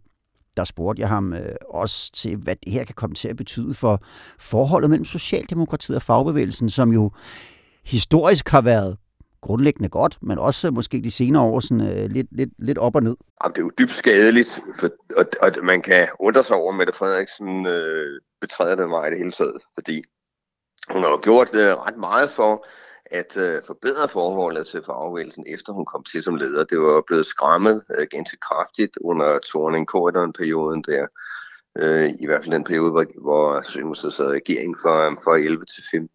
der 0.57 0.65
spurgte 0.65 1.01
jeg 1.01 1.09
ham 1.09 1.33
øh, 1.33 1.55
også 1.71 2.13
til, 2.13 2.37
hvad 2.37 2.57
det 2.65 2.73
her 2.73 2.85
kan 2.85 2.95
komme 2.95 3.15
til 3.15 3.29
at 3.29 3.37
betyde 3.37 3.75
for 3.75 4.03
forholdet 4.39 4.91
mellem 4.91 5.05
Socialdemokratiet 5.05 5.97
og 5.97 6.03
fagbevægelsen, 6.03 6.71
som 6.71 6.93
jo 6.93 7.11
historisk 7.85 8.49
har 8.49 8.61
været 8.61 8.97
grundlæggende 9.43 9.89
godt, 9.89 10.19
men 10.23 10.39
også 10.39 10.71
måske 10.71 11.01
de 11.05 11.11
senere 11.11 11.43
år 11.43 11.61
sådan, 11.61 11.81
øh, 11.81 12.11
lidt, 12.11 12.27
lidt, 12.31 12.51
lidt 12.59 12.79
op 12.79 12.97
og 12.97 13.03
ned. 13.03 13.17
Jamen, 13.45 13.55
det 13.55 13.61
er 13.61 13.65
jo 13.65 13.71
dybt 13.79 13.91
skadeligt, 13.91 14.61
for, 14.81 14.89
og, 15.17 15.25
og 15.41 15.51
man 15.63 15.83
kan 15.83 16.09
undre 16.21 16.45
sig 16.45 16.57
over, 16.57 16.73
at 16.73 16.79
Mette 16.79 16.93
Frederiksen 16.93 17.67
øh, 17.67 18.21
betræder 18.41 18.75
den 18.75 18.91
vej 18.91 19.11
det 19.11 19.19
hele 19.19 19.33
taget, 19.33 19.63
fordi 19.75 20.03
hun 20.91 21.03
har 21.03 21.11
jo 21.11 21.21
gjort 21.23 21.49
øh, 21.55 21.75
ret 21.87 21.97
meget 21.97 22.31
for 22.31 22.67
at 23.07 23.37
øh, 23.37 23.63
forbedre 23.67 24.09
forholdet 24.09 24.67
til 24.67 24.83
fagbevægelsen, 24.87 25.45
efter 25.47 25.73
hun 25.73 25.85
kom 25.85 26.05
til 26.05 26.23
som 26.23 26.37
leder. 26.37 26.65
Det 26.65 26.79
var 26.79 27.03
blevet 27.07 27.27
skræmmet 27.27 27.83
øh, 27.99 28.07
ganske 28.11 28.37
kraftigt 28.37 28.99
under 29.01 29.39
thorning 29.49 29.87
perioden 30.39 30.83
der. 30.83 31.07
Øh, 31.79 32.11
I 32.21 32.27
hvert 32.27 32.43
fald 32.43 32.55
den 32.55 32.65
periode, 32.65 32.91
hvor, 32.91 33.07
hvor 33.21 33.63
Socialdemokratiet 33.63 34.13
sad 34.13 34.27
regering 34.27 34.77
fra, 34.83 35.11
fra 35.11 35.37
11 35.37 35.65
til 35.65 35.85
15. 35.91 36.09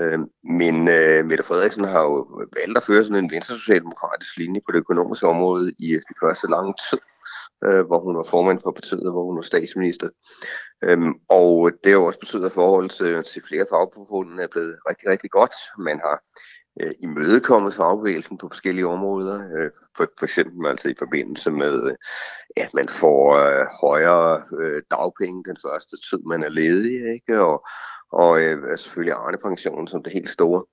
Øh, 0.00 0.18
men 0.44 0.88
øh, 0.88 1.24
Mette 1.24 1.44
Frederiksen 1.44 1.84
har 1.84 2.02
jo 2.02 2.16
valgt 2.56 2.78
at 2.78 2.84
føre 2.84 3.04
sådan 3.04 3.24
en 3.24 3.30
venstresocialdemokratisk 3.30 4.36
linje 4.36 4.60
på 4.66 4.72
det 4.72 4.78
økonomiske 4.78 5.26
område 5.26 5.72
i 5.78 5.88
de 5.92 6.14
første 6.22 6.50
lange 6.50 6.74
tid, 6.90 6.98
øh, 7.64 7.86
hvor 7.86 8.00
hun 8.00 8.16
var 8.16 8.26
formand 8.30 8.60
for 8.62 8.70
partiet, 8.70 9.12
hvor 9.12 9.24
hun 9.24 9.36
var 9.36 9.42
statsminister. 9.42 10.08
Øhm, 10.84 11.14
og 11.28 11.70
det 11.84 11.92
har 11.92 11.98
også 11.98 12.18
betydet, 12.18 12.46
at 12.46 12.52
forholdet 12.52 12.90
til, 12.90 13.24
til 13.24 13.42
flere 13.48 13.66
fagforbund 13.70 14.40
er 14.40 14.46
blevet 14.50 14.78
rigtig, 14.88 15.08
rigtig 15.08 15.30
godt. 15.30 15.54
Man 15.78 15.98
har 16.00 16.22
øh, 16.80 16.92
imødekommet 17.00 17.74
fagbevægelsen 17.74 18.38
på 18.38 18.48
forskellige 18.48 18.86
områder, 18.86 19.38
øh, 19.56 19.70
for, 19.96 20.06
for 20.18 20.24
eksempel 20.24 20.66
altså 20.66 20.88
i 20.88 20.94
forbindelse 20.98 21.50
med, 21.50 21.90
øh, 21.90 21.96
at 22.56 22.74
man 22.74 22.88
får 22.88 23.34
øh, 23.34 23.66
højere 23.80 24.42
øh, 24.60 24.82
dagpenge 24.90 25.44
den 25.44 25.56
første 25.66 25.96
tid, 26.10 26.18
man 26.26 26.42
er 26.42 26.48
ledig, 26.48 27.14
ikke? 27.14 27.40
og 27.40 27.66
og 28.12 28.42
øh, 28.42 28.78
selvfølgelig 28.78 29.14
Arne 29.14 29.38
Pension 29.38 29.88
som 29.88 30.02
det 30.02 30.12
helt 30.12 30.30
store. 30.30 30.64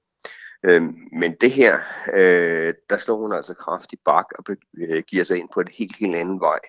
Øh, 0.65 0.81
men 1.19 1.35
det 1.41 1.51
her, 1.51 1.79
øh, 2.13 2.73
der 2.89 2.97
slår 2.97 3.17
hun 3.17 3.33
altså 3.33 3.53
kraftigt 3.53 4.01
bak 4.05 4.25
og 4.37 4.55
øh, 4.77 5.03
giver 5.07 5.23
sig 5.23 5.37
ind 5.37 5.49
på 5.53 5.59
en 5.59 5.67
helt, 5.77 5.95
helt 5.95 6.15
anden 6.15 6.39
vej. 6.39 6.59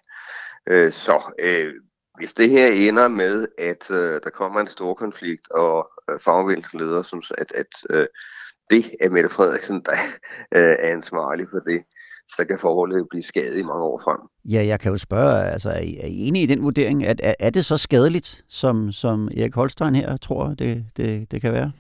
Øh, 0.69 0.93
så 0.93 1.33
øh, 1.39 1.75
hvis 2.19 2.35
det 2.35 2.51
her 2.51 2.89
ender 2.89 3.09
med, 3.09 3.49
at 3.59 3.91
øh, 3.91 4.21
der 4.25 4.31
kommer 4.31 4.61
en 4.61 4.69
stor 4.69 4.95
konflikt, 4.95 5.51
og 5.51 5.91
øh, 6.11 6.21
fagbevægelsen 6.21 6.81
leder, 6.81 7.03
som 7.03 7.23
at, 7.39 7.53
at 7.53 7.67
øh, 7.91 8.07
det 8.71 8.95
er 9.01 9.11
Mette 9.11 9.29
Frederiksen, 9.29 9.83
der 9.85 9.93
øh, 10.57 10.77
er 10.79 10.93
ansvarlig 10.93 11.47
for 11.51 11.59
det, 11.59 11.85
så 12.37 12.45
kan 12.45 12.59
forholdet 12.61 13.07
blive 13.11 13.23
skadet 13.23 13.59
i 13.59 13.63
mange 13.63 13.83
år 13.83 14.01
frem. 14.05 14.19
Ja, 14.45 14.67
jeg 14.67 14.81
kan 14.81 14.93
jo 14.93 14.99
spørge, 14.99 15.45
altså, 15.45 15.71
er 15.71 15.81
I, 15.81 15.97
er 16.01 16.07
I 16.07 16.29
enige 16.29 16.43
i 16.43 16.47
den 16.47 16.63
vurdering? 16.63 17.05
Er, 17.05 17.15
er, 17.23 17.35
er 17.41 17.51
det 17.51 17.65
så 17.65 17.77
skadeligt, 17.77 18.45
som, 18.49 18.93
som 18.93 19.29
Erik 19.37 19.55
Holstein 19.55 19.95
her 19.95 20.17
tror, 20.17 20.55
det, 20.55 20.85
det, 20.97 21.31
det 21.31 21.41
kan 21.41 21.53
være? 21.53 21.73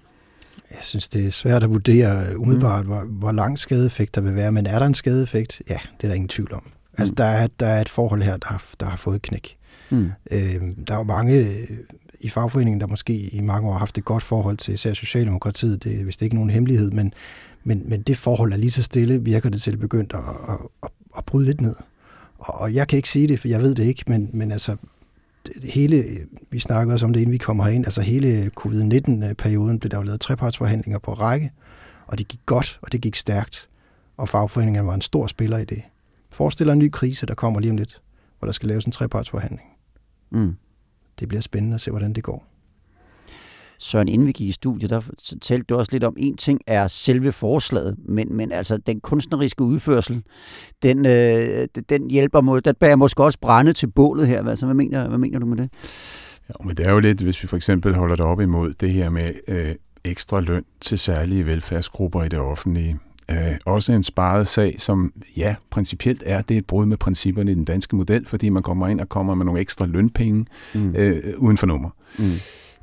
Jeg 0.70 0.78
synes, 0.80 1.08
det 1.08 1.26
er 1.26 1.30
svært 1.30 1.62
at 1.62 1.70
vurdere 1.70 2.38
umiddelbart, 2.38 2.84
mm. 2.84 2.92
hvor, 2.92 3.04
hvor 3.06 3.32
lang 3.32 3.58
skadeeffekt 3.58 4.14
der 4.14 4.20
vil 4.20 4.34
være, 4.34 4.52
men 4.52 4.66
er 4.66 4.78
der 4.78 4.86
en 4.86 4.94
skadeeffekt? 4.94 5.62
Ja, 5.68 5.78
det 5.96 6.04
er 6.04 6.08
der 6.08 6.14
ingen 6.14 6.28
tvivl 6.28 6.54
om. 6.54 6.72
Altså, 6.98 7.12
mm. 7.12 7.16
der, 7.16 7.24
er, 7.24 7.48
der 7.60 7.66
er 7.66 7.80
et 7.80 7.88
forhold 7.88 8.22
her, 8.22 8.36
der 8.36 8.48
har, 8.48 8.64
der 8.80 8.86
har 8.86 8.96
fået 8.96 9.22
knæk. 9.22 9.56
Mm. 9.90 10.10
Øh, 10.30 10.60
der 10.86 10.94
er 10.94 10.98
jo 10.98 11.02
mange 11.02 11.46
i 12.20 12.28
fagforeningen, 12.28 12.80
der 12.80 12.86
måske 12.86 13.12
i 13.32 13.40
mange 13.40 13.68
år 13.68 13.72
har 13.72 13.78
haft 13.78 13.98
et 13.98 14.04
godt 14.04 14.22
forhold 14.22 14.56
til 14.56 14.74
især 14.74 14.92
Socialdemokratiet. 14.94 15.84
Det 15.84 16.00
er 16.00 16.04
vist 16.04 16.22
ikke 16.22 16.34
nogen 16.34 16.50
hemmelighed, 16.50 16.90
men 16.90 17.12
men, 17.64 17.88
men 17.88 18.02
det 18.02 18.16
forhold 18.16 18.52
er 18.52 18.56
lige 18.56 18.70
så 18.70 18.82
stille, 18.82 19.24
virker 19.24 19.48
det 19.50 19.62
til 19.62 19.76
begyndt 19.76 20.12
at, 20.12 20.20
at, 20.48 20.58
at, 20.82 20.88
at 21.18 21.24
bryde 21.24 21.46
lidt 21.46 21.60
ned. 21.60 21.74
Og, 22.38 22.54
og 22.54 22.74
jeg 22.74 22.88
kan 22.88 22.96
ikke 22.96 23.08
sige 23.08 23.28
det, 23.28 23.40
for 23.40 23.48
jeg 23.48 23.62
ved 23.62 23.74
det 23.74 23.84
ikke, 23.84 24.04
men, 24.06 24.30
men 24.32 24.52
altså, 24.52 24.76
hele, 25.64 26.04
vi 26.50 26.58
snakkede 26.58 26.94
også 26.94 27.06
om 27.06 27.12
det, 27.12 27.20
inden 27.20 27.32
vi 27.32 27.38
kommer 27.38 27.64
herind, 27.64 27.84
altså 27.84 28.00
hele 28.00 28.50
covid-19-perioden 28.54 29.78
blev 29.78 29.90
der 29.90 29.96
jo 29.96 30.02
lavet 30.02 30.20
trepartsforhandlinger 30.20 30.98
på 30.98 31.12
række, 31.12 31.50
og 32.06 32.18
det 32.18 32.28
gik 32.28 32.40
godt, 32.46 32.78
og 32.82 32.92
det 32.92 33.00
gik 33.00 33.16
stærkt, 33.16 33.68
og 34.16 34.28
fagforeningerne 34.28 34.86
var 34.86 34.94
en 34.94 35.00
stor 35.00 35.26
spiller 35.26 35.58
i 35.58 35.64
det. 35.64 35.82
Forestil 36.30 36.66
dig 36.66 36.72
en 36.72 36.78
ny 36.78 36.90
krise, 36.92 37.26
der 37.26 37.34
kommer 37.34 37.60
lige 37.60 37.70
om 37.70 37.76
lidt, 37.76 38.02
hvor 38.38 38.46
der 38.46 38.52
skal 38.52 38.68
laves 38.68 38.84
en 38.84 38.92
trepartsforhandling. 38.92 39.68
Mm. 40.30 40.56
Det 41.18 41.28
bliver 41.28 41.40
spændende 41.40 41.74
at 41.74 41.80
se, 41.80 41.90
hvordan 41.90 42.12
det 42.12 42.24
går. 42.24 42.49
Søren, 43.82 44.08
inden 44.08 44.26
vi 44.26 44.32
gik 44.32 44.48
i 44.48 44.52
studiet, 44.52 44.90
der 44.90 45.00
talte 45.40 45.64
du 45.68 45.76
også 45.76 45.92
lidt 45.92 46.04
om, 46.04 46.16
en 46.18 46.36
ting 46.36 46.60
er 46.66 46.88
selve 46.88 47.32
forslaget, 47.32 47.96
men, 48.08 48.36
men 48.36 48.52
altså 48.52 48.76
den 48.76 49.00
kunstneriske 49.00 49.64
udførsel, 49.64 50.22
den, 50.82 51.06
øh, 51.06 51.66
den 51.88 52.10
hjælper 52.10 52.40
mod, 52.40 52.60
den 52.60 52.74
bærer 52.80 52.96
måske 52.96 53.24
også 53.24 53.38
brænde 53.40 53.72
til 53.72 53.86
bålet 53.86 54.26
her. 54.26 54.48
Altså, 54.48 54.66
hvad, 54.66 54.74
mener, 54.74 55.08
hvad 55.08 55.18
mener 55.18 55.38
du 55.38 55.46
med 55.46 55.56
det? 55.56 55.70
Ja, 56.48 56.64
men 56.64 56.76
det 56.76 56.86
er 56.86 56.92
jo 56.92 56.98
lidt, 56.98 57.20
hvis 57.20 57.42
vi 57.42 57.48
for 57.48 57.56
eksempel 57.56 57.94
holder 57.94 58.16
det 58.16 58.24
op 58.24 58.40
imod 58.40 58.72
det 58.72 58.90
her 58.90 59.10
med 59.10 59.30
øh, 59.48 59.74
ekstra 60.04 60.40
løn 60.40 60.64
til 60.80 60.98
særlige 60.98 61.46
velfærdsgrupper 61.46 62.22
i 62.22 62.28
det 62.28 62.38
offentlige. 62.38 62.98
Øh, 63.30 63.36
også 63.66 63.92
en 63.92 64.02
sparet 64.02 64.48
sag, 64.48 64.76
som 64.78 65.12
ja, 65.36 65.54
principielt 65.70 66.22
er 66.26 66.42
det 66.42 66.56
et 66.56 66.66
brud 66.66 66.86
med 66.86 66.96
principperne 66.96 67.50
i 67.50 67.54
den 67.54 67.64
danske 67.64 67.96
model, 67.96 68.26
fordi 68.26 68.48
man 68.48 68.62
kommer 68.62 68.88
ind 68.88 69.00
og 69.00 69.08
kommer 69.08 69.34
med 69.34 69.44
nogle 69.44 69.60
ekstra 69.60 69.86
lønpenge 69.86 70.46
mm. 70.74 70.94
øh, 70.96 71.22
uden 71.36 71.56
for 71.56 71.66
nummer. 71.66 71.90
Mm. 72.18 72.32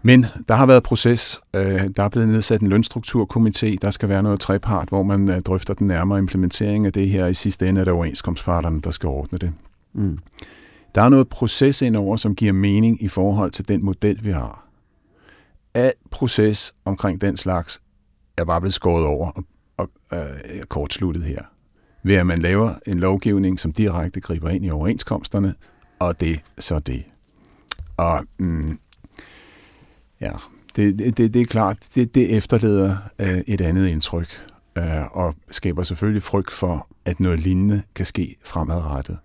Men 0.01 0.25
der 0.49 0.55
har 0.55 0.65
været 0.65 0.83
proces. 0.83 1.41
Øh, 1.53 1.89
der 1.97 2.03
er 2.03 2.09
blevet 2.09 2.29
nedsat 2.29 2.61
en 2.61 2.73
lønstrukturkomité. 2.73 3.75
Der 3.81 3.89
skal 3.91 4.09
være 4.09 4.23
noget 4.23 4.39
trepart, 4.39 4.89
hvor 4.89 5.03
man 5.03 5.29
øh, 5.29 5.41
drøfter 5.41 5.73
den 5.73 5.87
nærmere 5.87 6.19
implementering 6.19 6.85
af 6.85 6.93
det 6.93 7.09
her. 7.09 7.27
I 7.27 7.33
sidste 7.33 7.69
ende 7.69 7.81
er 7.81 7.85
det 7.85 7.93
overenskomstparterne, 7.93 8.81
der 8.81 8.91
skal 8.91 9.07
ordne 9.07 9.37
det. 9.37 9.53
Mm. 9.93 10.19
Der 10.95 11.01
er 11.01 11.09
noget 11.09 11.29
proces 11.29 11.81
indover, 11.81 12.17
som 12.17 12.35
giver 12.35 12.53
mening 12.53 13.03
i 13.03 13.07
forhold 13.07 13.51
til 13.51 13.67
den 13.67 13.85
model, 13.85 14.19
vi 14.23 14.31
har. 14.31 14.67
Al 15.73 15.93
proces 16.11 16.73
omkring 16.85 17.21
den 17.21 17.37
slags 17.37 17.81
er 18.37 18.45
bare 18.45 18.61
blevet 18.61 18.73
skåret 18.73 19.05
over 19.05 19.31
og, 19.31 19.43
og 19.77 19.89
øh, 20.13 20.63
kortsluttet 20.69 21.23
her. 21.23 21.41
Ved 22.03 22.15
at 22.15 22.25
man 22.25 22.39
laver 22.39 22.73
en 22.87 22.99
lovgivning, 22.99 23.59
som 23.59 23.73
direkte 23.73 24.19
griber 24.21 24.49
ind 24.49 24.65
i 24.65 24.69
overenskomsterne, 24.69 25.53
og 25.99 26.19
det 26.19 26.39
så 26.59 26.79
det. 26.79 27.03
Og 27.97 28.25
mm, 28.39 28.79
ja, 30.21 30.31
det, 30.75 31.17
det, 31.17 31.33
det 31.33 31.41
er 31.41 31.45
klart, 31.45 31.77
det, 31.95 32.15
det 32.15 32.37
efterlader 32.37 32.97
øh, 33.19 33.37
et 33.47 33.61
andet 33.61 33.87
indtryk, 33.87 34.27
øh, 34.77 34.83
og 35.11 35.35
skaber 35.51 35.83
selvfølgelig 35.83 36.23
frygt 36.23 36.51
for, 36.51 36.87
at 37.05 37.19
noget 37.19 37.39
lignende 37.39 37.81
kan 37.95 38.05
ske 38.05 38.35
fremadrettet. 38.43 39.17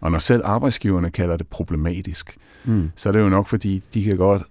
Og 0.00 0.12
når 0.12 0.18
selv 0.18 0.42
arbejdsgiverne 0.44 1.10
kalder 1.10 1.36
det 1.36 1.46
problematisk, 1.46 2.36
mm. 2.64 2.90
så 2.96 3.08
er 3.08 3.12
det 3.12 3.20
jo 3.20 3.28
nok, 3.28 3.46
fordi 3.46 3.78
de 3.94 4.04
kan 4.04 4.16
godt 4.16 4.42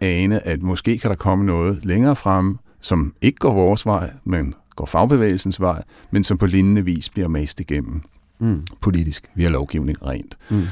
ane, 0.00 0.46
at 0.46 0.62
måske 0.62 0.98
kan 0.98 1.10
der 1.10 1.16
komme 1.16 1.46
noget 1.46 1.84
længere 1.84 2.16
frem, 2.16 2.58
som 2.80 3.14
ikke 3.20 3.38
går 3.38 3.54
vores 3.54 3.86
vej, 3.86 4.12
men 4.24 4.54
går 4.76 4.86
fagbevægelsens 4.86 5.60
vej, 5.60 5.82
men 6.10 6.24
som 6.24 6.38
på 6.38 6.46
lignende 6.46 6.84
vis 6.84 7.08
bliver 7.08 7.28
mast 7.28 7.60
igennem 7.60 8.02
mm. 8.38 8.66
politisk 8.80 9.30
via 9.34 9.48
lovgivning 9.48 10.06
rent. 10.06 10.38
Mm. 10.50 10.62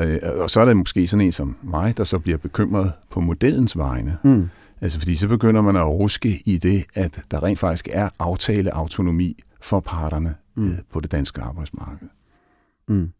Øh, 0.00 0.18
og 0.40 0.50
så 0.50 0.60
er 0.60 0.64
der 0.64 0.74
måske 0.74 1.06
sådan 1.06 1.26
en 1.26 1.32
som 1.32 1.56
mig, 1.62 1.96
der 1.96 2.04
så 2.04 2.18
bliver 2.18 2.38
bekymret 2.38 2.92
på 3.10 3.20
modellens 3.20 3.78
vegne. 3.78 4.18
Mm. 4.24 4.48
Altså 4.80 4.98
fordi 4.98 5.16
så 5.16 5.28
begynder 5.28 5.62
man 5.62 5.76
at 5.76 5.86
ruske 5.86 6.42
i 6.46 6.58
det, 6.58 6.84
at 6.94 7.20
der 7.30 7.42
rent 7.42 7.58
faktisk 7.58 7.88
er 7.92 8.08
aftaleautonomi 8.18 9.34
for 9.62 9.80
parterne 9.80 10.34
mm. 10.56 10.66
øh, 10.66 10.78
på 10.92 11.00
det 11.00 11.12
danske 11.12 11.40
arbejdsmarked. 11.40 12.08
Mm. 12.88 13.10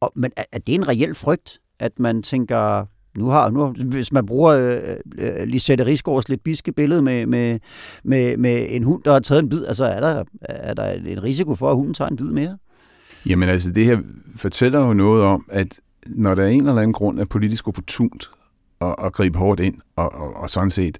Og, 0.00 0.12
men 0.16 0.30
er, 0.36 0.44
er 0.52 0.58
det 0.58 0.74
en 0.74 0.88
reel 0.88 1.14
frygt, 1.14 1.60
at 1.78 1.98
man 1.98 2.22
tænker, 2.22 2.86
nu 3.18 3.26
har, 3.26 3.50
nu, 3.50 3.66
hvis 3.68 4.12
man 4.12 4.26
bruger 4.26 4.52
øh, 4.52 4.96
øh, 5.18 5.46
Lisette 5.46 5.86
Rigsgaards 5.86 6.28
lidt 6.28 6.44
biske 6.44 6.72
billede 6.72 7.02
med, 7.02 7.26
med, 7.26 7.58
med, 8.04 8.36
med 8.36 8.66
en 8.68 8.82
hund, 8.82 9.02
der 9.02 9.12
har 9.12 9.20
taget 9.20 9.42
en 9.42 9.48
bid, 9.48 9.66
altså 9.66 9.84
er 9.84 10.00
der, 10.00 10.24
er 10.42 10.74
der 10.74 10.92
en 10.92 11.22
risiko 11.22 11.54
for, 11.54 11.70
at 11.70 11.76
hunden 11.76 11.94
tager 11.94 12.08
en 12.08 12.16
bid 12.16 12.26
mere? 12.26 12.58
Jamen 13.28 13.48
altså, 13.48 13.70
det 13.70 13.84
her 13.84 13.98
fortæller 14.36 14.86
jo 14.86 14.92
noget 14.92 15.24
om, 15.24 15.46
at 15.50 15.80
når 16.06 16.34
der 16.34 16.42
er 16.42 16.48
en 16.48 16.60
eller 16.60 16.82
anden 16.82 16.92
grund 16.92 17.20
er 17.20 17.24
politisk 17.24 17.68
opportunt 17.68 18.30
at, 18.80 18.94
at 19.04 19.12
gribe 19.12 19.38
hårdt 19.38 19.60
ind, 19.60 19.74
og, 19.96 20.14
og, 20.14 20.36
og 20.36 20.50
sådan 20.50 20.70
set 20.70 20.98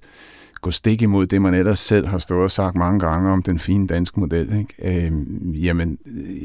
gå 0.61 0.71
stik 0.71 1.01
imod 1.01 1.27
det, 1.27 1.41
man 1.41 1.53
ellers 1.53 1.79
selv 1.79 2.07
har 2.07 2.17
stået 2.17 2.43
og 2.43 2.51
sagt 2.51 2.75
mange 2.75 2.99
gange 2.99 3.31
om 3.31 3.43
den 3.43 3.59
fine 3.59 3.87
danske 3.87 4.19
model, 4.19 4.57
ikke? 4.59 5.05
Øhm, 5.07 5.51
jamen, 5.51 5.97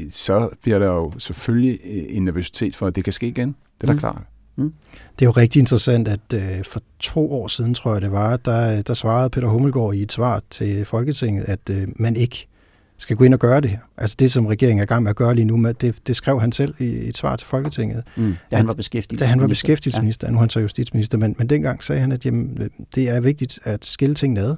så 0.09 0.49
bliver 0.61 0.79
der 0.79 0.87
jo 0.87 1.13
selvfølgelig 1.17 1.79
en 1.83 2.25
nervøsitet 2.25 2.75
for, 2.75 2.87
at 2.87 2.95
det 2.95 3.03
kan 3.03 3.13
ske 3.13 3.27
igen. 3.27 3.55
Det 3.81 3.83
er 3.83 3.87
da 3.87 3.93
mm. 3.93 3.99
klart. 3.99 4.21
Mm. 4.55 4.73
Det 5.19 5.25
er 5.25 5.29
jo 5.29 5.31
rigtig 5.31 5.59
interessant, 5.59 6.07
at 6.07 6.33
øh, 6.35 6.63
for 6.65 6.81
to 6.99 7.31
år 7.31 7.47
siden, 7.47 7.73
tror 7.73 7.93
jeg 7.93 8.01
det 8.01 8.11
var, 8.11 8.37
der, 8.37 8.81
der 8.81 8.93
svarede 8.93 9.29
Peter 9.29 9.47
Hummelgaard 9.47 9.93
i 9.93 10.01
et 10.01 10.11
svar 10.11 10.41
til 10.49 10.85
Folketinget, 10.85 11.43
at 11.43 11.69
øh, 11.71 11.87
man 11.95 12.15
ikke 12.15 12.47
skal 12.97 13.15
gå 13.15 13.23
ind 13.23 13.33
og 13.33 13.39
gøre 13.39 13.61
det 13.61 13.69
her. 13.69 13.79
Altså 13.97 14.15
det, 14.19 14.31
som 14.31 14.45
regeringen 14.45 14.79
er 14.79 14.83
i 14.83 14.85
gang 14.85 15.03
med 15.03 15.09
at 15.09 15.15
gøre 15.15 15.35
lige 15.35 15.45
nu, 15.45 15.57
med, 15.57 15.73
det, 15.73 16.07
det 16.07 16.15
skrev 16.15 16.41
han 16.41 16.51
selv 16.51 16.75
i 16.79 17.09
et 17.09 17.17
svar 17.17 17.35
til 17.35 17.47
Folketinget. 17.47 18.03
Mm, 18.15 18.35
da 18.51 18.57
han 18.57 18.67
var 18.67 18.73
beskæftigelsesminister. 18.73 19.25
Da 19.25 19.29
han 19.29 19.41
var 19.41 19.47
beskæftigelsesminister, 19.47 20.27
ja. 20.27 20.31
nu 20.31 20.37
er 20.37 20.39
han 20.39 20.49
så 20.49 20.59
justitsminister, 20.59 21.17
men, 21.17 21.35
men 21.37 21.49
dengang 21.49 21.83
sagde 21.83 22.01
han, 22.01 22.11
at 22.11 22.25
jamen, 22.25 22.69
det 22.95 23.09
er 23.09 23.19
vigtigt 23.19 23.59
at 23.63 23.85
skille 23.85 24.15
tingene 24.15 24.41
ad. 24.41 24.55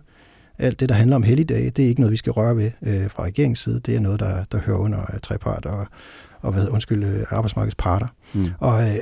Alt 0.57 0.79
det, 0.79 0.89
der 0.89 0.95
handler 0.95 1.15
om 1.15 1.23
helligdage, 1.23 1.69
det 1.69 1.85
er 1.85 1.89
ikke 1.89 2.01
noget, 2.01 2.11
vi 2.11 2.17
skal 2.17 2.31
røre 2.31 2.55
ved 2.55 2.71
øh, 2.81 3.09
fra 3.09 3.23
regeringens 3.23 3.59
side. 3.59 3.79
Det 3.79 3.95
er 3.95 3.99
noget, 3.99 4.19
der, 4.19 4.43
der 4.51 4.59
hører 4.59 4.77
under 4.77 4.99
uh, 4.99 5.19
trepart 5.23 5.65
og, 5.65 5.87
og 6.41 6.51
hvad, 6.51 6.67
undskyld, 6.67 7.03
uh, 7.03 7.23
arbejdsmarkedets 7.29 7.75
parter. 7.75 8.07
Mm. 8.33 8.47
Og, 8.59 8.83
øh, 8.83 8.97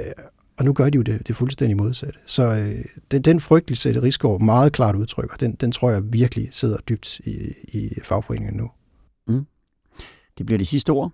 og 0.58 0.65
nu 0.65 0.73
gør 0.73 0.89
de 0.89 0.95
jo 0.95 1.02
det, 1.02 1.28
det 1.28 1.36
fuldstændig 1.36 1.78
modsatte. 1.78 2.19
Så 2.26 2.43
øh, 2.43 2.86
den, 3.12 3.21
den 3.21 3.39
frygtelse, 3.39 3.93
det 3.93 4.04
Rigsgaard 4.04 4.41
meget 4.41 4.73
klart 4.73 4.95
udtrykker, 4.95 5.36
den, 5.36 5.52
den 5.52 5.71
tror 5.71 5.91
jeg 5.91 6.02
virkelig 6.04 6.50
sidder 6.52 6.78
dybt 6.89 7.19
i, 7.19 7.54
i 7.67 7.89
fagforeningen 8.04 8.58
nu. 8.58 8.69
Det 10.38 10.45
bliver 10.45 10.60
de 10.60 10.65
sidste 10.65 10.89
ord. 10.89 11.12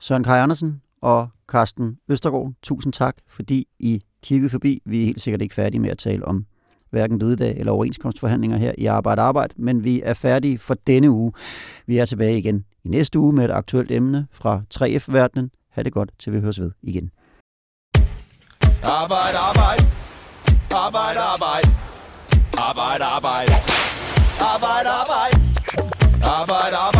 Søren 0.00 0.24
Kaj 0.24 0.38
Andersen 0.38 0.82
og 1.02 1.28
Carsten 1.48 1.98
Østergaard, 2.08 2.52
tusind 2.62 2.92
tak, 2.92 3.16
fordi 3.28 3.68
I 3.78 4.02
kiggede 4.22 4.50
forbi. 4.50 4.82
Vi 4.84 5.00
er 5.00 5.04
helt 5.04 5.20
sikkert 5.20 5.42
ikke 5.42 5.54
færdige 5.54 5.80
med 5.80 5.90
at 5.90 5.98
tale 5.98 6.24
om 6.24 6.46
hverken 6.90 7.18
bededag 7.18 7.58
eller 7.58 7.72
overenskomstforhandlinger 7.72 8.56
her 8.56 8.72
i 8.78 8.86
Arbejde 8.86 9.22
Arbejde, 9.22 9.54
men 9.56 9.84
vi 9.84 10.02
er 10.04 10.14
færdige 10.14 10.58
for 10.58 10.74
denne 10.74 11.10
uge. 11.10 11.32
Vi 11.86 11.98
er 11.98 12.04
tilbage 12.04 12.38
igen 12.38 12.64
i 12.84 12.88
næste 12.88 13.18
uge 13.18 13.32
med 13.32 13.44
et 13.44 13.50
aktuelt 13.50 13.90
emne 13.90 14.26
fra 14.32 14.62
3F-verdenen. 14.74 15.50
Ha' 15.70 15.82
det 15.82 15.92
godt, 15.92 16.10
til 16.18 16.32
vi 16.32 16.40
høres 16.40 16.60
ved 16.60 16.70
igen. 16.82 17.10
Arbejde, 18.84 19.38
arbejde. 19.50 19.84
Arbejde, 20.70 21.20
arbejde. 21.32 21.68
Arbejde, 22.58 23.04
arbejde. 23.04 23.52
Arbejde, 24.52 24.88
arbejde. 25.00 25.36
Arbejde, 26.38 26.76
arbejde. 26.76 26.99